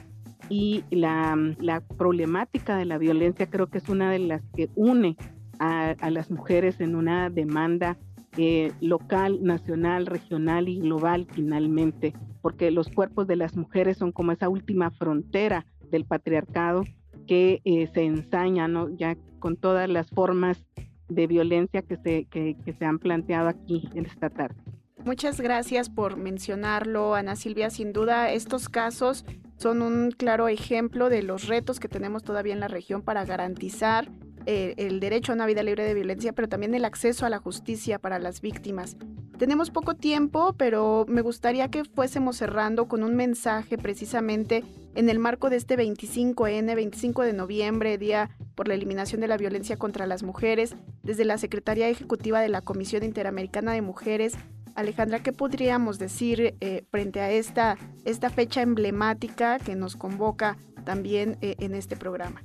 y 0.49 0.85
la, 0.91 1.37
la 1.59 1.81
problemática 1.81 2.77
de 2.77 2.87
la 2.87 2.99
violencia 2.99 3.51
creo 3.51 3.67
que 3.67 3.79
es 3.79 3.89
una 3.89 4.11
de 4.11 4.21
las 4.21 4.43
que 4.55 4.71
une 4.75 5.17
a, 5.63 6.11
las 6.11 6.31
mujeres 6.31 6.81
en 6.81 6.97
una 6.97 7.31
demanda 7.31 7.97
eh, 8.37 8.73
local, 8.81 9.45
nacional, 9.45 10.07
regional 10.07 10.69
y 10.69 10.81
global 10.81 11.27
finalmente, 11.31 12.15
porque 12.41 12.71
los 12.71 12.89
cuerpos 12.89 13.29
de 13.29 13.37
las 13.37 13.57
mujeres 13.57 13.99
son 13.99 14.11
como 14.11 14.33
esa 14.33 14.49
última 14.49 14.91
frontera 14.91 15.65
del 15.91 16.05
patriarcado 16.05 16.83
que 17.29 17.61
eh, 17.65 17.89
se 17.95 18.03
ensaña, 18.03 18.67
¿no? 18.67 18.89
ya 18.89 19.17
con 19.39 19.57
todas 19.57 19.89
las 19.89 20.11
formas 20.11 20.67
de 21.09 21.27
violencia 21.27 21.83
que 21.83 21.97
se, 21.97 22.25
que, 22.25 22.57
que 22.65 22.73
se 22.73 22.85
han 22.85 22.99
planteado 22.99 23.49
aquí 23.49 23.89
en 23.95 24.07
esta 24.07 24.31
tarde. 24.31 24.57
Muchas 25.05 25.41
gracias 25.41 25.91
por 25.91 26.17
mencionarlo, 26.17 27.15
Ana 27.15 27.37
Silvia. 27.37 27.71
Sin 27.71 27.93
duda, 27.93 28.33
estos 28.33 28.69
casos 28.69 29.25
son 29.57 29.83
un 29.83 30.11
claro 30.11 30.49
ejemplo 30.49 31.09
de 31.09 31.23
los 31.23 31.47
retos 31.47 31.79
que 31.81 31.89
tenemos 31.89 32.25
todavía 32.25 32.53
en 32.53 32.61
la 32.61 32.69
región 32.69 33.03
para 33.03 33.25
garantizar 33.25 34.09
eh, 34.47 34.75
el 34.77 35.01
derecho 35.01 35.33
a 35.33 35.35
una 35.35 35.47
vida 35.47 35.63
libre 35.63 35.85
de 35.85 35.95
violencia, 35.95 36.33
pero 36.33 36.49
también 36.49 36.75
el 36.75 36.85
acceso 36.85 37.27
a 37.27 37.31
la 37.31 37.39
justicia 37.39 37.99
para 37.99 38.19
las 38.19 38.41
víctimas. 38.41 38.97
Tenemos 39.39 39.71
poco 39.71 39.95
tiempo, 39.95 40.55
pero 40.57 41.05
me 41.09 41.21
gustaría 41.21 41.69
que 41.69 41.85
fuésemos 41.85 42.37
cerrando 42.37 42.87
con 42.87 43.03
un 43.03 43.17
mensaje 43.17 43.77
precisamente 43.79 44.63
en 44.95 45.09
el 45.09 45.19
marco 45.19 45.51
de 45.51 45.57
este 45.57 45.77
25N, 45.77 46.75
25 46.75 47.23
de 47.23 47.33
noviembre, 47.33 47.99
Día 47.99 48.31
por 48.55 48.69
la 48.69 48.75
Eliminación 48.75 49.21
de 49.21 49.29
la 49.29 49.37
Violencia 49.37 49.77
contra 49.77 50.07
las 50.07 50.23
Mujeres, 50.23 50.77
desde 51.03 51.25
la 51.25 51.39
Secretaría 51.39 51.89
Ejecutiva 51.89 52.41
de 52.41 52.49
la 52.49 52.61
Comisión 52.61 53.03
Interamericana 53.03 53.73
de 53.73 53.83
Mujeres. 53.83 54.35
Alejandra, 54.75 55.23
¿qué 55.23 55.33
podríamos 55.33 55.99
decir 55.99 56.55
eh, 56.61 56.85
frente 56.91 57.21
a 57.21 57.31
esta, 57.31 57.77
esta 58.05 58.31
fecha 58.31 58.63
emblemática 58.63 59.59
que 59.59 59.75
nos 59.75 59.97
convoca 59.97 60.57
también 60.85 61.37
eh, 61.41 61.57
en 61.59 61.75
este 61.75 61.97
programa? 61.97 62.43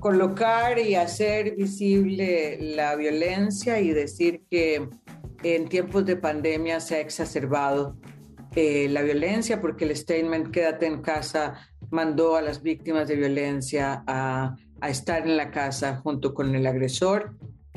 Colocar 0.00 0.78
y 0.78 0.94
hacer 0.94 1.56
visible 1.56 2.58
la 2.60 2.94
violencia 2.96 3.80
y 3.80 3.90
decir 3.90 4.42
que 4.50 4.88
en 5.42 5.68
tiempos 5.68 6.06
de 6.06 6.16
pandemia 6.16 6.80
se 6.80 6.96
ha 6.96 7.00
exacerbado 7.00 7.96
eh, 8.54 8.88
la 8.88 9.02
violencia 9.02 9.60
porque 9.60 9.84
el 9.84 9.96
statement 9.96 10.50
Quédate 10.50 10.86
en 10.86 11.02
casa 11.02 11.54
mandó 11.90 12.36
a 12.36 12.42
las 12.42 12.62
víctimas 12.62 13.08
de 13.08 13.16
violencia 13.16 14.02
a, 14.06 14.56
a 14.80 14.88
estar 14.90 15.26
en 15.26 15.36
la 15.36 15.50
casa 15.50 15.96
junto 15.96 16.34
con 16.34 16.54
el 16.54 16.66
agresor. 16.66 17.36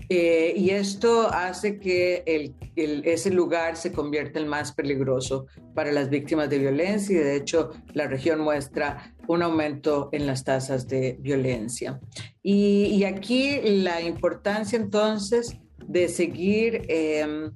Eh, 0.10 0.54
y 0.58 0.72
esto 0.72 1.30
hace 1.32 1.80
que 1.80 2.24
el, 2.26 2.54
ese 2.76 3.32
lugar 3.32 3.78
se 3.78 3.94
convierta 3.94 4.40
en 4.40 4.48
más 4.48 4.74
peligroso 4.74 5.46
para 5.74 5.92
las 5.92 6.10
víctimas 6.10 6.50
de 6.50 6.60
violencia 6.60 7.16
y 7.16 7.24
de 7.24 7.38
hecho 7.38 7.70
la 7.94 8.08
región 8.08 8.42
muestra 8.42 9.14
un 9.32 9.44
aumento 9.44 10.10
en 10.12 10.28
las 10.28 10.44
tasas 10.44 10.88
de 10.88 11.18
violencia. 11.20 12.00
Y, 12.44 13.04
aquí 13.04 13.60
la 13.64 14.02
importancia 14.02 14.78
entonces 14.78 15.58
de 15.88 16.08
seguir 16.10 16.86
em, 16.88 17.52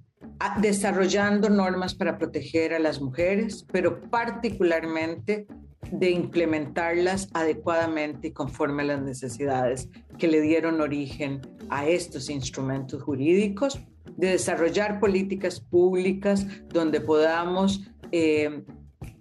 desarrollando 0.61 1.49
normas 1.49 1.93
para 1.93 2.17
proteger 2.17 2.73
a 2.73 2.79
las 2.79 3.01
mujeres, 3.01 3.65
pero 3.71 4.01
particularmente 4.09 5.47
de 5.91 6.09
implementarlas 6.09 7.29
adecuadamente 7.33 8.29
y 8.29 8.31
conforme 8.31 8.83
a 8.83 8.87
las 8.87 9.01
necesidades 9.01 9.89
que 10.17 10.27
le 10.27 10.41
dieron 10.41 10.81
origen 10.81 11.41
a 11.69 11.87
estos 11.87 12.29
instrumentos 12.29 13.03
jurídicos, 13.03 13.79
de 14.17 14.29
desarrollar 14.29 14.99
políticas 15.01 15.59
públicas 15.59 16.47
donde 16.69 17.01
podamos 17.01 17.81
eh, 18.11 18.63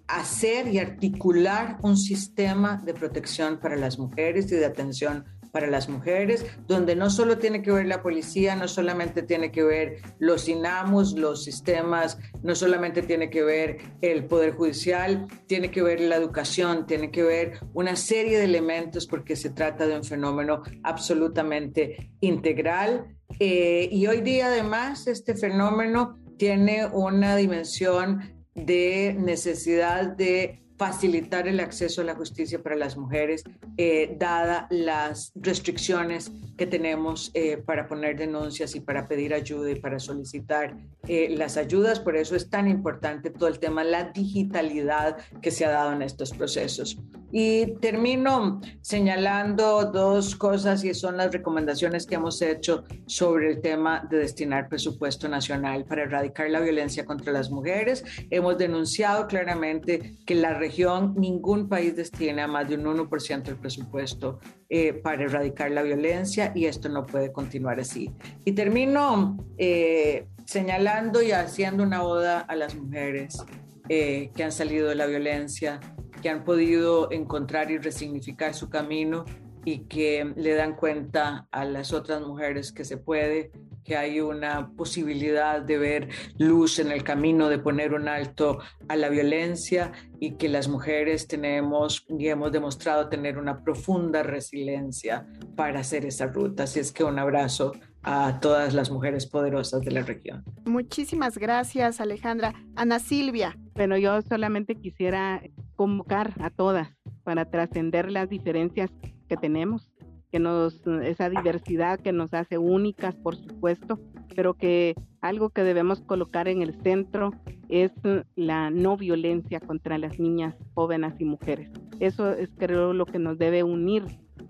hacer 0.07 0.67
y 0.67 0.79
articular 0.79 1.77
un 1.81 1.97
sistema 1.97 2.81
de 2.85 2.93
protección 2.93 3.59
para 3.59 3.75
las 3.75 3.97
mujeres 3.97 4.51
y 4.51 4.55
de 4.55 4.65
atención 4.65 5.25
para 5.55 5.67
las 5.67 5.87
mujeres, 5.87 6.45
donde 6.67 6.97
no 6.97 7.09
solo 7.09 7.37
tiene 7.37 7.61
que 7.61 7.71
ver 7.71 7.85
la 7.85 8.03
policía, 8.03 8.57
no 8.57 8.67
solamente 8.67 9.23
tiene 9.23 9.53
que 9.53 9.63
ver 9.63 10.01
los 10.19 10.49
INAMUS, 10.49 11.13
los 11.13 11.45
sistemas, 11.45 12.17
no 12.43 12.55
solamente 12.55 13.01
tiene 13.03 13.29
que 13.29 13.41
ver 13.41 13.77
el 14.01 14.25
Poder 14.25 14.51
Judicial, 14.51 15.27
tiene 15.47 15.71
que 15.71 15.81
ver 15.81 16.01
la 16.01 16.17
educación, 16.17 16.85
tiene 16.85 17.09
que 17.09 17.23
ver 17.23 17.59
una 17.73 17.95
serie 17.95 18.37
de 18.37 18.43
elementos 18.43 19.07
porque 19.07 19.37
se 19.37 19.49
trata 19.49 19.87
de 19.87 19.95
un 19.95 20.03
fenómeno 20.03 20.61
absolutamente 20.83 22.11
integral. 22.19 23.15
Eh, 23.39 23.87
y 23.89 24.07
hoy 24.07 24.19
día 24.19 24.47
además 24.47 25.07
este 25.07 25.35
fenómeno 25.35 26.19
tiene 26.37 26.85
una 26.85 27.37
dimensión 27.37 28.44
de 28.55 29.13
necesidad 29.19 30.07
de 30.15 30.64
facilitar 30.77 31.47
el 31.47 31.59
acceso 31.59 32.01
a 32.01 32.05
la 32.05 32.15
justicia 32.15 32.61
para 32.61 32.75
las 32.75 32.97
mujeres, 32.97 33.43
eh, 33.77 34.15
dada 34.19 34.67
las 34.69 35.31
restricciones 35.35 36.31
que 36.57 36.65
tenemos 36.65 37.31
eh, 37.33 37.57
para 37.57 37.87
poner 37.87 38.17
denuncias 38.17 38.75
y 38.75 38.79
para 38.79 39.07
pedir 39.07 39.33
ayuda 39.33 39.71
y 39.71 39.75
para 39.75 39.99
solicitar 39.99 40.75
eh, 41.07 41.29
las 41.29 41.57
ayudas. 41.57 41.99
Por 41.99 42.15
eso 42.15 42.35
es 42.35 42.49
tan 42.49 42.67
importante 42.67 43.29
todo 43.29 43.47
el 43.47 43.59
tema, 43.59 43.83
la 43.83 44.05
digitalidad 44.05 45.17
que 45.41 45.51
se 45.51 45.65
ha 45.65 45.69
dado 45.69 45.93
en 45.93 46.01
estos 46.01 46.31
procesos. 46.31 46.97
Y 47.31 47.75
termino 47.81 48.61
señalando 48.81 49.91
dos 49.91 50.37
cosas 50.37 50.85
y 50.85 50.93
son 50.93 51.17
las 51.17 51.33
recomendaciones 51.33 52.05
que 52.05 52.15
hemos 52.15 52.41
hecho 52.41 52.85
sobre 53.07 53.49
el 53.51 53.61
tema 53.61 54.07
de 54.09 54.19
destinar 54.19 54.69
presupuesto 54.69 55.27
nacional 55.27 55.83
para 55.83 56.03
erradicar 56.03 56.49
la 56.49 56.61
violencia 56.61 57.03
contra 57.03 57.33
las 57.33 57.51
mujeres. 57.51 58.05
Hemos 58.29 58.57
denunciado 58.57 59.27
claramente 59.27 60.17
que 60.25 60.35
la 60.35 60.53
región, 60.65 61.13
ningún 61.15 61.69
país 61.69 61.95
destina 61.95 62.47
más 62.47 62.67
de 62.67 62.75
un 62.75 62.85
1% 62.85 63.43
del 63.43 63.57
presupuesto 63.57 64.39
eh, 64.69 64.93
para 64.93 65.25
erradicar 65.25 65.69
la 65.71 65.83
violencia 65.83 66.51
y 66.55 66.65
esto 66.65 66.89
no 66.89 67.05
puede 67.05 67.31
continuar 67.31 67.79
así. 67.79 68.11
Y 68.45 68.53
termino 68.53 69.37
eh, 69.57 70.27
señalando 70.45 71.21
y 71.21 71.31
haciendo 71.31 71.83
una 71.83 72.03
oda 72.03 72.39
a 72.39 72.55
las 72.55 72.75
mujeres 72.75 73.43
eh, 73.89 74.31
que 74.35 74.43
han 74.43 74.51
salido 74.51 74.89
de 74.89 74.95
la 74.95 75.05
violencia, 75.05 75.79
que 76.21 76.29
han 76.29 76.43
podido 76.43 77.11
encontrar 77.11 77.69
y 77.69 77.77
resignificar 77.77 78.55
su 78.55 78.67
camino 78.69 79.25
y 79.65 79.79
que 79.87 80.31
le 80.37 80.53
dan 80.53 80.75
cuenta 80.75 81.47
a 81.51 81.65
las 81.65 81.91
otras 81.91 82.21
mujeres 82.21 82.71
que 82.71 82.85
se 82.85 82.97
puede, 82.97 83.51
que 83.83 83.97
hay 83.97 84.21
una 84.21 84.71
posibilidad 84.75 85.61
de 85.61 85.77
ver 85.77 86.09
luz 86.37 86.79
en 86.79 86.91
el 86.91 87.03
camino, 87.03 87.49
de 87.49 87.59
poner 87.59 87.93
un 87.93 88.07
alto 88.07 88.59
a 88.87 88.95
la 88.95 89.09
violencia 89.09 89.91
y 90.19 90.35
que 90.37 90.49
las 90.49 90.67
mujeres 90.67 91.27
tenemos 91.27 92.05
y 92.07 92.27
hemos 92.27 92.51
demostrado 92.51 93.09
tener 93.09 93.37
una 93.37 93.63
profunda 93.63 94.23
resiliencia 94.23 95.27
para 95.55 95.81
hacer 95.81 96.05
esa 96.05 96.27
ruta. 96.27 96.63
Así 96.63 96.79
es 96.79 96.91
que 96.91 97.03
un 97.03 97.19
abrazo 97.19 97.73
a 98.03 98.39
todas 98.39 98.75
las 98.75 98.91
mujeres 98.91 99.25
poderosas 99.25 99.81
de 99.81 99.91
la 99.91 100.03
región. 100.03 100.43
Muchísimas 100.65 101.39
gracias, 101.39 101.99
Alejandra. 101.99 102.53
Ana 102.75 102.99
Silvia. 102.99 103.57
Bueno, 103.73 103.97
yo 103.97 104.21
solamente 104.21 104.75
quisiera 104.75 105.41
convocar 105.75 106.33
a 106.39 106.51
todas 106.51 106.89
para 107.23 107.49
trascender 107.49 108.11
las 108.11 108.29
diferencias 108.29 108.91
que 109.27 109.37
tenemos, 109.37 109.91
que 110.31 110.39
nos, 110.39 110.85
esa 111.03 111.29
diversidad 111.29 111.99
que 111.99 112.11
nos 112.11 112.33
hace 112.33 112.57
únicas, 112.57 113.15
por 113.15 113.35
supuesto, 113.35 113.99
pero 114.35 114.55
que 114.55 114.95
algo 115.21 115.49
que 115.49 115.63
debemos 115.63 116.01
colocar 116.01 116.47
en 116.47 116.61
el 116.61 116.73
centro 116.81 117.31
es 117.69 117.91
la 118.35 118.69
no 118.69 118.97
violencia 118.97 119.59
contra 119.59 119.97
las 119.97 120.19
niñas, 120.19 120.55
jóvenes 120.73 121.13
y 121.19 121.25
mujeres. 121.25 121.71
Eso 121.99 122.31
es 122.31 122.49
creo 122.57 122.93
lo 122.93 123.05
que 123.05 123.19
nos 123.19 123.37
debe 123.37 123.63
unir 123.63 124.03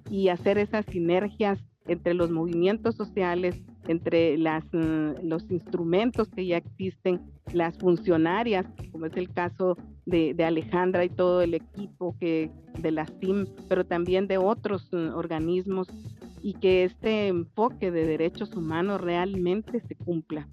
y 0.10 0.30
hacer 0.30 0.58
esas 0.58 0.86
sinergias 0.86 1.64
entre 1.88 2.14
los 2.14 2.32
movimientos 2.32 2.96
sociales, 2.96 3.62
entre 3.88 4.38
las, 4.38 4.64
mm, 4.72 5.24
los 5.24 5.50
instrumentos 5.50 6.28
que 6.30 6.46
ya 6.46 6.58
existen, 6.58 7.22
las 7.54 7.78
funcionarias, 7.78 8.66
como 8.92 9.06
es 9.06 9.16
el 9.16 9.32
caso 9.32 9.78
de, 10.06 10.36
Alejandra 10.44 11.06
y 11.06 11.10
todo 11.10 11.42
el 11.42 11.54
equipo 11.54 12.16
que, 12.20 12.52
de 12.80 12.92
la 12.92 13.06
CIM, 13.06 13.46
pero 13.68 13.86
también 13.86 14.28
de 14.28 14.38
otros 14.38 14.90
mm, 14.92 15.16
organismos, 15.16 15.88
y 16.42 16.54
que 16.54 16.84
este 16.84 17.28
enfoque 17.28 17.92
de 17.92 18.06
derechos 18.06 18.56
humanos 18.56 19.02
realmente 19.02 19.80
se 19.80 19.96
cumpla. 19.96 20.48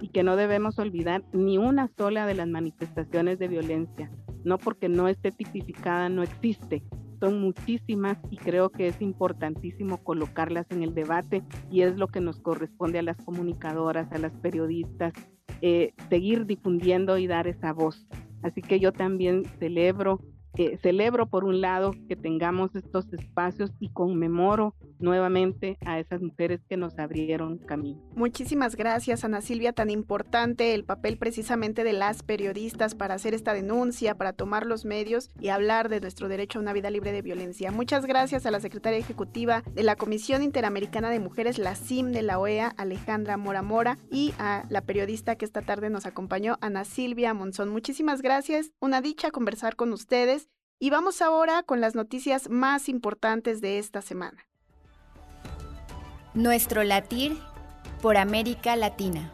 Y 0.00 0.08
que 0.08 0.22
no 0.22 0.36
debemos 0.36 0.78
olvidar 0.78 1.22
ni 1.32 1.56
una 1.56 1.88
sola 1.96 2.26
de 2.26 2.34
las 2.34 2.48
manifestaciones 2.48 3.38
de 3.38 3.48
violencia, 3.48 4.10
no 4.44 4.58
porque 4.58 4.88
no 4.88 5.08
esté 5.08 5.30
tipificada, 5.30 6.08
no 6.08 6.22
existe, 6.22 6.82
son 7.20 7.40
muchísimas 7.40 8.18
y 8.30 8.36
creo 8.36 8.70
que 8.70 8.88
es 8.88 9.00
importantísimo 9.00 9.98
colocarlas 9.98 10.66
en 10.70 10.82
el 10.82 10.94
debate 10.94 11.42
y 11.70 11.82
es 11.82 11.96
lo 11.96 12.08
que 12.08 12.20
nos 12.20 12.40
corresponde 12.40 12.98
a 12.98 13.02
las 13.02 13.16
comunicadoras, 13.18 14.10
a 14.12 14.18
las 14.18 14.32
periodistas, 14.34 15.12
eh, 15.62 15.94
seguir 16.08 16.46
difundiendo 16.46 17.18
y 17.18 17.26
dar 17.26 17.46
esa 17.46 17.72
voz. 17.72 18.06
Así 18.42 18.62
que 18.62 18.78
yo 18.78 18.92
también 18.92 19.44
celebro, 19.58 20.20
celebro 20.82 21.26
por 21.26 21.44
un 21.44 21.60
lado 21.60 21.92
que 22.08 22.16
tengamos 22.16 22.74
estos 22.74 23.12
espacios 23.12 23.72
y 23.80 23.90
conmemoro 23.90 24.74
nuevamente 24.98 25.78
a 25.84 25.98
esas 25.98 26.22
mujeres 26.22 26.60
que 26.68 26.76
nos 26.76 26.98
abrieron 26.98 27.58
camino. 27.58 28.00
Muchísimas 28.14 28.76
gracias, 28.76 29.24
Ana 29.24 29.40
Silvia, 29.40 29.72
tan 29.72 29.90
importante 29.90 30.74
el 30.74 30.84
papel 30.84 31.18
precisamente 31.18 31.84
de 31.84 31.92
las 31.92 32.22
periodistas 32.22 32.94
para 32.94 33.14
hacer 33.14 33.34
esta 33.34 33.54
denuncia, 33.54 34.14
para 34.14 34.32
tomar 34.32 34.66
los 34.66 34.84
medios 34.84 35.30
y 35.40 35.48
hablar 35.48 35.88
de 35.88 36.00
nuestro 36.00 36.28
derecho 36.28 36.58
a 36.58 36.62
una 36.62 36.72
vida 36.72 36.90
libre 36.90 37.12
de 37.12 37.22
violencia. 37.22 37.70
Muchas 37.70 38.06
gracias 38.06 38.46
a 38.46 38.50
la 38.50 38.60
secretaria 38.60 38.98
ejecutiva 38.98 39.62
de 39.72 39.82
la 39.82 39.96
Comisión 39.96 40.42
Interamericana 40.42 41.10
de 41.10 41.20
Mujeres, 41.20 41.58
la 41.58 41.74
CIM 41.74 42.12
de 42.12 42.22
la 42.22 42.38
OEA, 42.38 42.68
Alejandra 42.76 43.36
Mora 43.36 43.62
Mora, 43.62 43.98
y 44.10 44.32
a 44.38 44.64
la 44.68 44.82
periodista 44.82 45.36
que 45.36 45.44
esta 45.44 45.62
tarde 45.62 45.90
nos 45.90 46.06
acompañó, 46.06 46.58
Ana 46.60 46.84
Silvia 46.84 47.34
Monzón. 47.34 47.68
Muchísimas 47.68 48.22
gracias, 48.22 48.72
una 48.80 49.00
dicha 49.00 49.30
conversar 49.30 49.76
con 49.76 49.92
ustedes 49.92 50.48
y 50.78 50.90
vamos 50.90 51.22
ahora 51.22 51.62
con 51.62 51.80
las 51.80 51.94
noticias 51.94 52.50
más 52.50 52.88
importantes 52.88 53.60
de 53.60 53.78
esta 53.78 54.02
semana. 54.02 54.46
Nuestro 56.36 56.84
latir 56.84 57.34
por 58.02 58.18
América 58.18 58.76
Latina. 58.76 59.32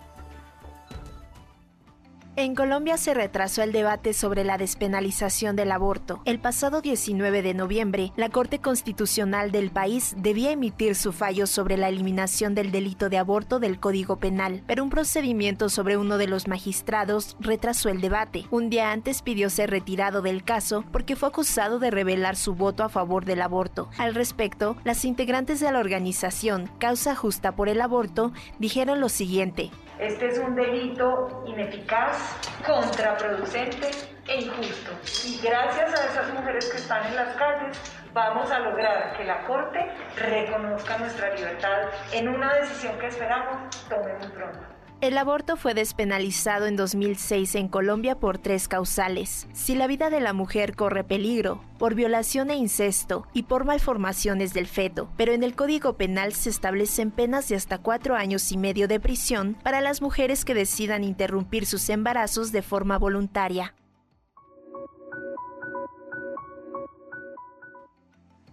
En 2.34 2.54
Colombia 2.54 2.96
se 2.96 3.12
retrasó 3.12 3.62
el 3.62 3.72
debate 3.72 4.14
sobre 4.14 4.42
la 4.42 4.56
despenalización 4.56 5.54
del 5.54 5.70
aborto. 5.70 6.22
El 6.24 6.38
pasado 6.38 6.80
19 6.80 7.42
de 7.42 7.52
noviembre, 7.52 8.10
la 8.16 8.30
Corte 8.30 8.58
Constitucional 8.58 9.52
del 9.52 9.70
país 9.70 10.14
debía 10.16 10.50
emitir 10.50 10.94
su 10.94 11.12
fallo 11.12 11.46
sobre 11.46 11.76
la 11.76 11.90
eliminación 11.90 12.54
del 12.54 12.72
delito 12.72 13.10
de 13.10 13.18
aborto 13.18 13.58
del 13.58 13.78
Código 13.78 14.16
Penal, 14.16 14.62
pero 14.66 14.82
un 14.82 14.88
procedimiento 14.88 15.68
sobre 15.68 15.98
uno 15.98 16.16
de 16.16 16.26
los 16.26 16.48
magistrados 16.48 17.36
retrasó 17.38 17.90
el 17.90 18.00
debate. 18.00 18.46
Un 18.50 18.70
día 18.70 18.92
antes 18.92 19.20
pidió 19.20 19.50
ser 19.50 19.68
retirado 19.68 20.22
del 20.22 20.42
caso 20.42 20.84
porque 20.90 21.16
fue 21.16 21.28
acusado 21.28 21.80
de 21.80 21.90
revelar 21.90 22.36
su 22.36 22.54
voto 22.54 22.82
a 22.82 22.88
favor 22.88 23.26
del 23.26 23.42
aborto. 23.42 23.90
Al 23.98 24.14
respecto, 24.14 24.78
las 24.84 25.04
integrantes 25.04 25.60
de 25.60 25.70
la 25.70 25.80
organización 25.80 26.70
Causa 26.78 27.14
Justa 27.14 27.52
por 27.52 27.68
el 27.68 27.82
Aborto 27.82 28.32
dijeron 28.58 29.00
lo 29.00 29.10
siguiente. 29.10 29.70
Este 30.02 30.26
es 30.26 30.38
un 30.40 30.56
delito 30.56 31.44
ineficaz, 31.46 32.36
contraproducente 32.66 33.88
e 34.26 34.40
injusto. 34.40 34.90
Y 35.24 35.40
gracias 35.40 35.94
a 35.94 36.06
esas 36.06 36.34
mujeres 36.34 36.68
que 36.68 36.78
están 36.78 37.06
en 37.06 37.14
las 37.14 37.36
calles, 37.36 37.80
vamos 38.12 38.50
a 38.50 38.58
lograr 38.58 39.16
que 39.16 39.22
la 39.22 39.44
Corte 39.44 39.78
reconozca 40.16 40.98
nuestra 40.98 41.32
libertad 41.36 41.82
en 42.12 42.28
una 42.28 42.52
decisión 42.54 42.98
que 42.98 43.06
esperamos 43.06 43.86
tome 43.88 44.12
muy 44.14 44.28
pronto. 44.30 44.71
El 45.02 45.18
aborto 45.18 45.56
fue 45.56 45.74
despenalizado 45.74 46.66
en 46.66 46.76
2006 46.76 47.56
en 47.56 47.66
Colombia 47.66 48.20
por 48.20 48.38
tres 48.38 48.68
causales. 48.68 49.48
Si 49.52 49.74
la 49.74 49.88
vida 49.88 50.10
de 50.10 50.20
la 50.20 50.32
mujer 50.32 50.76
corre 50.76 51.02
peligro, 51.02 51.60
por 51.76 51.96
violación 51.96 52.50
e 52.50 52.54
incesto 52.54 53.26
y 53.34 53.42
por 53.42 53.64
malformaciones 53.64 54.54
del 54.54 54.68
feto, 54.68 55.10
pero 55.16 55.32
en 55.32 55.42
el 55.42 55.56
Código 55.56 55.94
Penal 55.94 56.34
se 56.34 56.50
establecen 56.50 57.10
penas 57.10 57.48
de 57.48 57.56
hasta 57.56 57.78
cuatro 57.78 58.14
años 58.14 58.52
y 58.52 58.56
medio 58.56 58.86
de 58.86 59.00
prisión 59.00 59.56
para 59.64 59.80
las 59.80 60.02
mujeres 60.02 60.44
que 60.44 60.54
decidan 60.54 61.02
interrumpir 61.02 61.66
sus 61.66 61.88
embarazos 61.88 62.52
de 62.52 62.62
forma 62.62 62.96
voluntaria. 62.96 63.74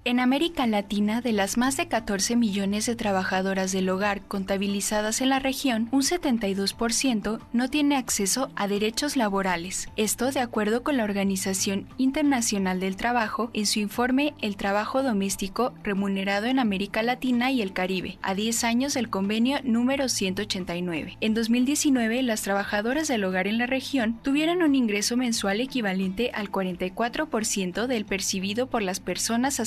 En 0.10 0.19
América 0.19 0.65
Latina, 0.65 1.22
de 1.22 1.34
las 1.34 1.56
más 1.56 1.78
de 1.78 1.88
14 1.88 2.36
millones 2.36 2.88
de 2.88 2.95
trabajadoras 2.95 3.72
del 3.72 3.88
hogar 3.89 4.22
contabilizadas 4.22 5.22
en 5.22 5.30
la 5.30 5.38
región, 5.38 5.88
un 5.91 6.02
72% 6.02 7.39
no 7.54 7.69
tiene 7.69 7.95
acceso 7.95 8.50
a 8.56 8.67
derechos 8.67 9.15
laborales. 9.15 9.88
Esto 9.98 10.32
de 10.32 10.39
acuerdo 10.39 10.82
con 10.82 10.98
la 10.98 11.04
Organización 11.04 11.88
Internacional 12.00 12.80
del 12.80 12.95
Trabajo 12.95 13.52
en 13.54 13.67
su 13.67 13.78
informe 13.78 14.34
El 14.41 14.56
trabajo 14.56 15.04
doméstico 15.04 15.76
remunerado 15.84 16.48
en 16.48 16.58
América 16.58 17.04
Latina 17.04 17.52
y 17.52 17.62
el 17.62 17.72
Caribe, 17.72 18.17
a 18.24 18.34
10 18.34 18.63
años 18.63 18.95
del 18.95 19.12
convenio 19.12 19.60
número 19.63 20.10
189. 20.10 21.17
En 21.22 21.36
2019, 21.36 22.24
las 22.24 22.41
trabajadoras 22.41 23.08
del 23.08 23.26
hogar 23.26 23.45
en 23.45 23.60
la 23.60 23.67
región 23.67 24.19
tuvieron 24.24 24.63
un 24.63 24.74
ingreso 24.74 25.17
mensual 25.17 25.62
equivalente 25.62 26.32
al 26.34 26.52
44% 26.52 27.86
del 27.86 28.06
percibido 28.06 28.72
por 28.72 28.82
las 28.82 29.00
personas 29.00 29.60
a 29.60 29.65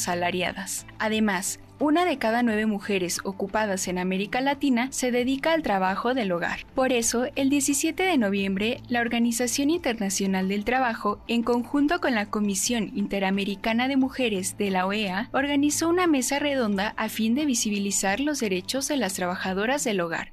Además, 0.98 1.60
una 1.78 2.04
de 2.04 2.16
cada 2.16 2.42
nueve 2.42 2.64
mujeres 2.66 3.18
ocupadas 3.24 3.88
en 3.88 3.98
América 3.98 4.40
Latina 4.40 4.88
se 4.92 5.10
dedica 5.10 5.52
al 5.52 5.62
trabajo 5.62 6.14
del 6.14 6.30
hogar. 6.30 6.60
Por 6.74 6.92
eso, 6.92 7.26
el 7.34 7.50
17 7.50 8.02
de 8.02 8.18
noviembre, 8.18 8.80
la 8.88 9.00
Organización 9.00 9.68
Internacional 9.68 10.48
del 10.48 10.64
Trabajo, 10.64 11.18
en 11.26 11.42
conjunto 11.42 12.00
con 12.00 12.14
la 12.14 12.26
Comisión 12.26 12.92
Interamericana 12.94 13.88
de 13.88 13.96
Mujeres 13.96 14.56
de 14.56 14.70
la 14.70 14.86
OEA, 14.86 15.28
organizó 15.32 15.88
una 15.88 16.06
mesa 16.06 16.38
redonda 16.38 16.94
a 16.96 17.08
fin 17.08 17.34
de 17.34 17.46
visibilizar 17.46 18.20
los 18.20 18.38
derechos 18.38 18.88
de 18.88 18.96
las 18.96 19.14
trabajadoras 19.14 19.84
del 19.84 20.00
hogar. 20.00 20.32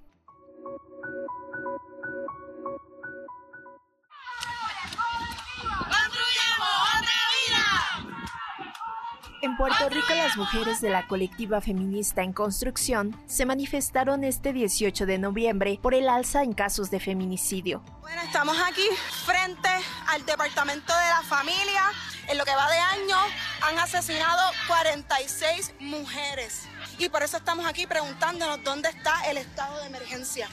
En 9.42 9.56
Puerto 9.56 9.88
Rico, 9.88 10.14
las 10.16 10.36
mujeres 10.36 10.82
de 10.82 10.90
la 10.90 11.08
colectiva 11.08 11.62
feminista 11.62 12.24
en 12.24 12.34
construcción 12.34 13.16
se 13.26 13.46
manifestaron 13.46 14.26
este 14.26 14.52
18 14.52 15.06
de 15.06 15.18
noviembre 15.18 15.80
por 15.82 15.94
el 15.94 16.10
alza 16.10 16.44
en 16.44 16.52
casos 16.52 16.92
de 16.92 17.00
feminicidio. 17.00 17.82
Bueno, 18.02 18.22
estamos 18.22 18.58
aquí 18.68 18.86
frente 19.26 19.70
al 20.08 20.26
Departamento 20.26 20.92
de 20.92 21.08
la 21.08 21.22
Familia. 21.24 21.84
En 22.28 22.38
lo 22.38 22.44
que 22.44 22.54
va 22.54 22.70
de 22.70 22.78
año 22.78 23.16
han 23.62 23.80
asesinado 23.80 24.42
46 24.68 25.76
mujeres. 25.80 26.68
Y 26.98 27.08
por 27.08 27.24
eso 27.24 27.38
estamos 27.38 27.66
aquí 27.66 27.88
preguntándonos 27.88 28.62
dónde 28.66 28.90
está 28.90 29.22
el 29.30 29.38
estado 29.38 29.80
de 29.80 29.88
emergencia. 29.88 30.50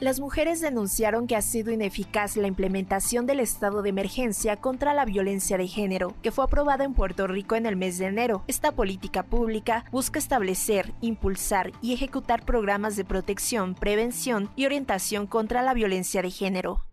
Las 0.00 0.18
mujeres 0.18 0.60
denunciaron 0.60 1.28
que 1.28 1.36
ha 1.36 1.42
sido 1.42 1.70
ineficaz 1.70 2.36
la 2.36 2.48
implementación 2.48 3.26
del 3.26 3.38
estado 3.38 3.80
de 3.80 3.90
emergencia 3.90 4.56
contra 4.56 4.92
la 4.92 5.04
violencia 5.04 5.56
de 5.56 5.68
género, 5.68 6.14
que 6.20 6.32
fue 6.32 6.44
aprobada 6.44 6.84
en 6.84 6.94
Puerto 6.94 7.28
Rico 7.28 7.54
en 7.54 7.64
el 7.64 7.76
mes 7.76 7.98
de 7.98 8.06
enero. 8.06 8.42
Esta 8.48 8.72
política 8.72 9.22
pública 9.22 9.84
busca 9.92 10.18
establecer, 10.18 10.92
impulsar 11.00 11.70
y 11.80 11.92
ejecutar 11.92 12.44
programas 12.44 12.96
de 12.96 13.04
protección, 13.04 13.76
prevención 13.76 14.50
y 14.56 14.66
orientación 14.66 15.28
contra 15.28 15.62
la 15.62 15.74
violencia 15.74 16.22
de 16.22 16.30
género. 16.30 16.84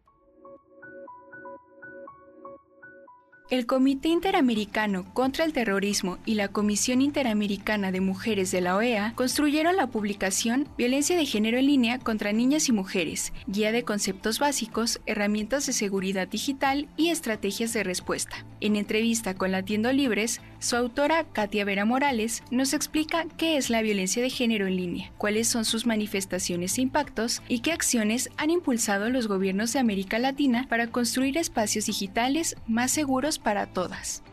El 3.51 3.65
Comité 3.65 4.07
Interamericano 4.07 5.03
contra 5.13 5.43
el 5.43 5.51
Terrorismo 5.51 6.19
y 6.25 6.35
la 6.35 6.47
Comisión 6.47 7.01
Interamericana 7.01 7.91
de 7.91 7.99
Mujeres 7.99 8.49
de 8.49 8.61
la 8.61 8.77
OEA 8.77 9.11
construyeron 9.13 9.75
la 9.75 9.87
publicación 9.87 10.69
Violencia 10.77 11.17
de 11.17 11.25
Género 11.25 11.57
en 11.57 11.65
línea 11.65 11.99
contra 11.99 12.31
niñas 12.31 12.69
y 12.69 12.71
mujeres, 12.71 13.33
guía 13.47 13.73
de 13.73 13.83
conceptos 13.83 14.39
básicos, 14.39 15.01
herramientas 15.05 15.65
de 15.65 15.73
seguridad 15.73 16.29
digital 16.29 16.87
y 16.95 17.09
estrategias 17.09 17.73
de 17.73 17.83
respuesta. 17.83 18.45
En 18.61 18.77
entrevista 18.77 19.33
con 19.33 19.51
Latiendo 19.51 19.91
Libres, 19.91 20.39
su 20.59 20.77
autora, 20.77 21.25
Katia 21.25 21.65
Vera 21.65 21.83
Morales, 21.83 22.43
nos 22.51 22.73
explica 22.73 23.25
qué 23.35 23.57
es 23.57 23.69
la 23.69 23.81
violencia 23.81 24.23
de 24.23 24.29
género 24.29 24.67
en 24.67 24.77
línea, 24.77 25.11
cuáles 25.17 25.49
son 25.49 25.65
sus 25.65 25.85
manifestaciones 25.85 26.77
e 26.77 26.83
impactos 26.83 27.41
y 27.49 27.59
qué 27.59 27.73
acciones 27.73 28.29
han 28.37 28.49
impulsado 28.49 29.09
los 29.09 29.27
gobiernos 29.27 29.73
de 29.73 29.79
América 29.79 30.19
Latina 30.19 30.67
para 30.69 30.87
construir 30.87 31.37
espacios 31.37 31.87
digitales 31.87 32.55
más 32.65 32.91
seguros 32.91 33.40
para 33.43 33.65
todas. 33.67 34.23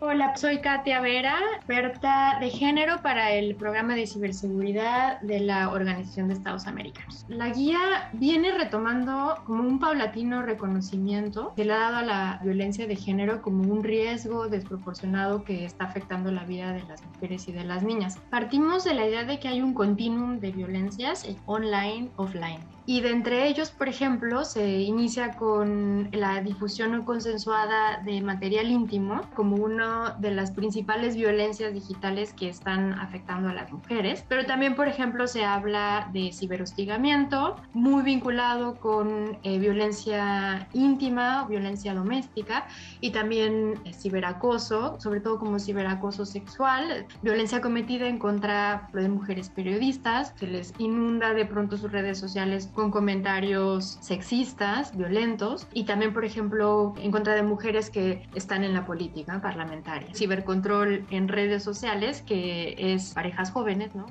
Hola, 0.00 0.36
soy 0.36 0.58
Katia 0.58 1.00
Vera, 1.00 1.40
experta 1.56 2.38
de 2.38 2.50
género 2.50 3.02
para 3.02 3.32
el 3.32 3.56
programa 3.56 3.96
de 3.96 4.06
ciberseguridad 4.06 5.20
de 5.22 5.40
la 5.40 5.70
Organización 5.72 6.28
de 6.28 6.34
Estados 6.34 6.68
Americanos. 6.68 7.26
La 7.26 7.48
guía 7.48 8.08
viene 8.12 8.52
retomando 8.52 9.42
como 9.44 9.64
un 9.64 9.80
paulatino 9.80 10.42
reconocimiento 10.42 11.52
que 11.56 11.64
le 11.64 11.72
ha 11.72 11.78
dado 11.78 11.96
a 11.96 12.02
la 12.02 12.40
violencia 12.44 12.86
de 12.86 12.94
género 12.94 13.42
como 13.42 13.64
un 13.64 13.82
riesgo 13.82 14.48
desproporcionado 14.48 15.42
que 15.42 15.64
está 15.64 15.86
afectando 15.86 16.30
la 16.30 16.44
vida 16.44 16.72
de 16.72 16.84
las 16.84 17.04
mujeres 17.04 17.48
y 17.48 17.52
de 17.52 17.64
las 17.64 17.82
niñas. 17.82 18.18
Partimos 18.30 18.84
de 18.84 18.94
la 18.94 19.04
idea 19.04 19.24
de 19.24 19.40
que 19.40 19.48
hay 19.48 19.62
un 19.62 19.74
continuum 19.74 20.38
de 20.38 20.52
violencias 20.52 21.26
online, 21.46 22.08
offline 22.14 22.60
y 22.88 23.02
de 23.02 23.10
entre 23.10 23.46
ellos, 23.48 23.70
por 23.70 23.86
ejemplo, 23.86 24.46
se 24.46 24.80
inicia 24.80 25.32
con 25.32 26.08
la 26.10 26.40
difusión 26.40 26.92
no 26.92 27.04
consensuada 27.04 27.98
de 28.02 28.22
material 28.22 28.70
íntimo 28.70 29.20
como 29.34 29.56
una 29.56 30.16
de 30.18 30.30
las 30.30 30.52
principales 30.52 31.14
violencias 31.14 31.74
digitales 31.74 32.32
que 32.32 32.48
están 32.48 32.94
afectando 32.94 33.50
a 33.50 33.52
las 33.52 33.70
mujeres. 33.70 34.24
Pero 34.26 34.46
también, 34.46 34.74
por 34.74 34.88
ejemplo, 34.88 35.26
se 35.26 35.44
habla 35.44 36.08
de 36.14 36.32
ciberhostigamiento, 36.32 37.56
muy 37.74 38.02
vinculado 38.02 38.76
con 38.76 39.36
eh, 39.42 39.58
violencia 39.58 40.66
íntima, 40.72 41.44
violencia 41.46 41.92
doméstica 41.92 42.68
y 43.02 43.10
también 43.10 43.74
eh, 43.84 43.92
ciberacoso, 43.92 44.98
sobre 44.98 45.20
todo 45.20 45.38
como 45.38 45.58
ciberacoso 45.58 46.24
sexual, 46.24 47.06
violencia 47.20 47.60
cometida 47.60 48.08
en 48.08 48.18
contra 48.18 48.88
de 48.94 49.10
mujeres 49.10 49.50
periodistas, 49.50 50.32
se 50.36 50.46
les 50.46 50.72
inunda 50.78 51.34
de 51.34 51.44
pronto 51.44 51.76
sus 51.76 51.92
redes 51.92 52.16
sociales 52.16 52.70
con 52.78 52.92
comentarios 52.92 53.98
sexistas, 54.00 54.96
violentos 54.96 55.66
y 55.74 55.82
también, 55.82 56.12
por 56.12 56.24
ejemplo, 56.24 56.94
en 57.02 57.10
contra 57.10 57.34
de 57.34 57.42
mujeres 57.42 57.90
que 57.90 58.22
están 58.36 58.62
en 58.62 58.72
la 58.72 58.86
política 58.86 59.40
parlamentaria. 59.42 60.14
Cibercontrol 60.14 61.04
en 61.10 61.26
redes 61.26 61.64
sociales, 61.64 62.22
que 62.22 62.76
es 62.78 63.14
parejas 63.14 63.50
jóvenes, 63.50 63.96
¿no? 63.96 64.06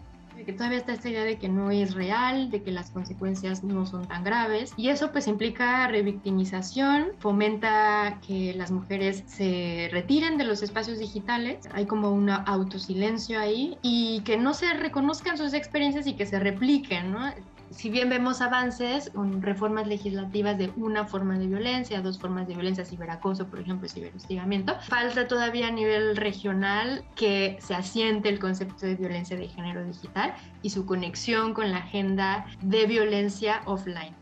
que 0.45 0.53
todavía 0.53 0.78
está 0.78 0.93
esta 0.93 1.09
idea 1.09 1.24
de 1.24 1.38
que 1.38 1.49
no 1.49 1.72
es 1.72 1.93
real, 1.93 2.49
de 2.51 2.61
que 2.61 2.72
las 2.72 2.91
consecuencias 2.91 3.63
no 3.63 3.86
son 3.86 4.07
tan 4.07 4.24
graves 4.24 4.74
y 4.78 4.89
eso 4.89 5.11
pues 5.11 5.28
implica 5.28 5.88
revictimización, 5.88 7.07
fomenta 7.20 8.20
que 8.26 8.53
las 8.53 8.72
mujeres 8.72 9.24
se 9.26 9.89
retiren 9.91 10.38
de 10.38 10.45
los 10.45 10.63
espacios 10.63 10.99
digitales, 10.99 11.68
hay 11.74 11.86
como 11.86 12.11
un 12.11 12.30
autosilencio 12.30 13.39
ahí 13.39 13.78
y 13.82 14.22
que 14.22 14.38
no 14.38 14.53
se 14.53 14.74
reconozcan 14.74 15.38
sus 15.38 15.53
experiencias 15.53 16.07
y 16.07 16.13
que 16.13 16.26
se 16.26 16.39
repliquen, 16.39 17.11
¿no? 17.11 17.30
Si 17.72 17.89
bien 17.89 18.09
vemos 18.09 18.41
avances 18.41 19.09
con 19.13 19.41
reformas 19.41 19.88
legislativas 19.88 20.57
de 20.57 20.72
una 20.78 21.05
forma 21.05 21.38
de 21.38 21.47
violencia, 21.47 22.01
dos 22.01 22.20
formas 22.20 22.47
de 22.47 22.53
violencia, 22.53 22.86
ciberacoso, 22.86 23.47
por 23.47 23.59
ejemplo, 23.59 23.88
ciberhostigamiento, 23.89 24.76
falta 24.82 25.28
todavía 25.28 25.68
a 25.68 25.72
nivel 25.72 26.15
regional 26.15 27.03
que 27.15 27.57
se 27.59 27.76
asiente 27.76 28.30
el 28.30 28.39
concepto 28.39 28.86
de 28.86 28.95
violencia 28.95 29.38
de 29.38 29.47
género 29.47 29.84
digital 29.84 30.34
y 30.61 30.70
su 30.70 30.86
conexión 30.86 31.53
con 31.53 31.72
la 31.72 31.78
agenda 31.78 32.45
de 32.61 32.86
violencia 32.86 33.61
offline. 33.65 34.15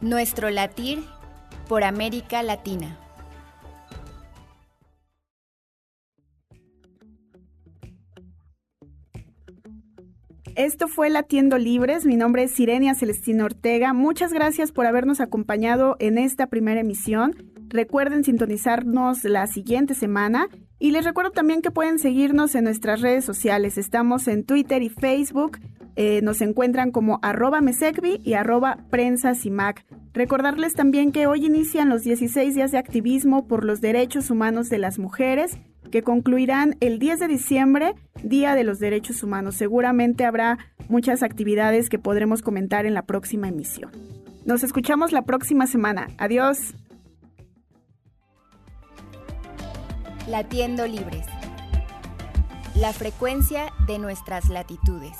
Nuestro 0.00 0.50
latir 0.50 1.04
por 1.66 1.82
América 1.82 2.42
Latina. 2.42 3.07
Esto 10.58 10.88
fue 10.88 11.08
Latiendo 11.08 11.56
Libres. 11.56 12.04
Mi 12.04 12.16
nombre 12.16 12.42
es 12.42 12.50
Sirenia 12.50 12.96
Celestina 12.96 13.44
Ortega. 13.44 13.92
Muchas 13.92 14.32
gracias 14.32 14.72
por 14.72 14.86
habernos 14.86 15.20
acompañado 15.20 15.94
en 16.00 16.18
esta 16.18 16.48
primera 16.48 16.80
emisión. 16.80 17.52
Recuerden 17.68 18.24
sintonizarnos 18.24 19.22
la 19.22 19.46
siguiente 19.46 19.94
semana 19.94 20.48
y 20.80 20.90
les 20.90 21.04
recuerdo 21.04 21.30
también 21.30 21.62
que 21.62 21.70
pueden 21.70 22.00
seguirnos 22.00 22.56
en 22.56 22.64
nuestras 22.64 23.00
redes 23.00 23.24
sociales. 23.24 23.78
Estamos 23.78 24.26
en 24.26 24.42
Twitter 24.42 24.82
y 24.82 24.88
Facebook. 24.88 25.60
Eh, 25.94 26.22
nos 26.22 26.40
encuentran 26.40 26.90
como 26.90 27.20
arroba 27.22 27.60
mesecvi 27.60 28.20
y 28.24 28.32
arroba 28.32 28.78
prensa 28.90 29.34
Recordarles 30.12 30.74
también 30.74 31.12
que 31.12 31.28
hoy 31.28 31.46
inician 31.46 31.88
los 31.88 32.02
16 32.02 32.56
días 32.56 32.72
de 32.72 32.78
activismo 32.78 33.46
por 33.46 33.64
los 33.64 33.80
derechos 33.80 34.28
humanos 34.28 34.70
de 34.70 34.78
las 34.78 34.98
mujeres 34.98 35.56
que 35.90 36.02
concluirán 36.02 36.76
el 36.80 36.98
10 36.98 37.20
de 37.20 37.28
diciembre, 37.28 37.94
Día 38.22 38.54
de 38.54 38.64
los 38.64 38.78
Derechos 38.78 39.22
Humanos. 39.22 39.56
Seguramente 39.56 40.24
habrá 40.24 40.58
muchas 40.88 41.22
actividades 41.22 41.88
que 41.88 41.98
podremos 41.98 42.42
comentar 42.42 42.86
en 42.86 42.94
la 42.94 43.02
próxima 43.02 43.48
emisión. 43.48 43.90
Nos 44.44 44.64
escuchamos 44.64 45.12
la 45.12 45.22
próxima 45.22 45.66
semana. 45.66 46.08
Adiós. 46.18 46.74
Latiendo 50.28 50.86
Libres. 50.86 51.26
La 52.74 52.92
frecuencia 52.92 53.72
de 53.86 53.98
nuestras 53.98 54.48
latitudes. 54.48 55.16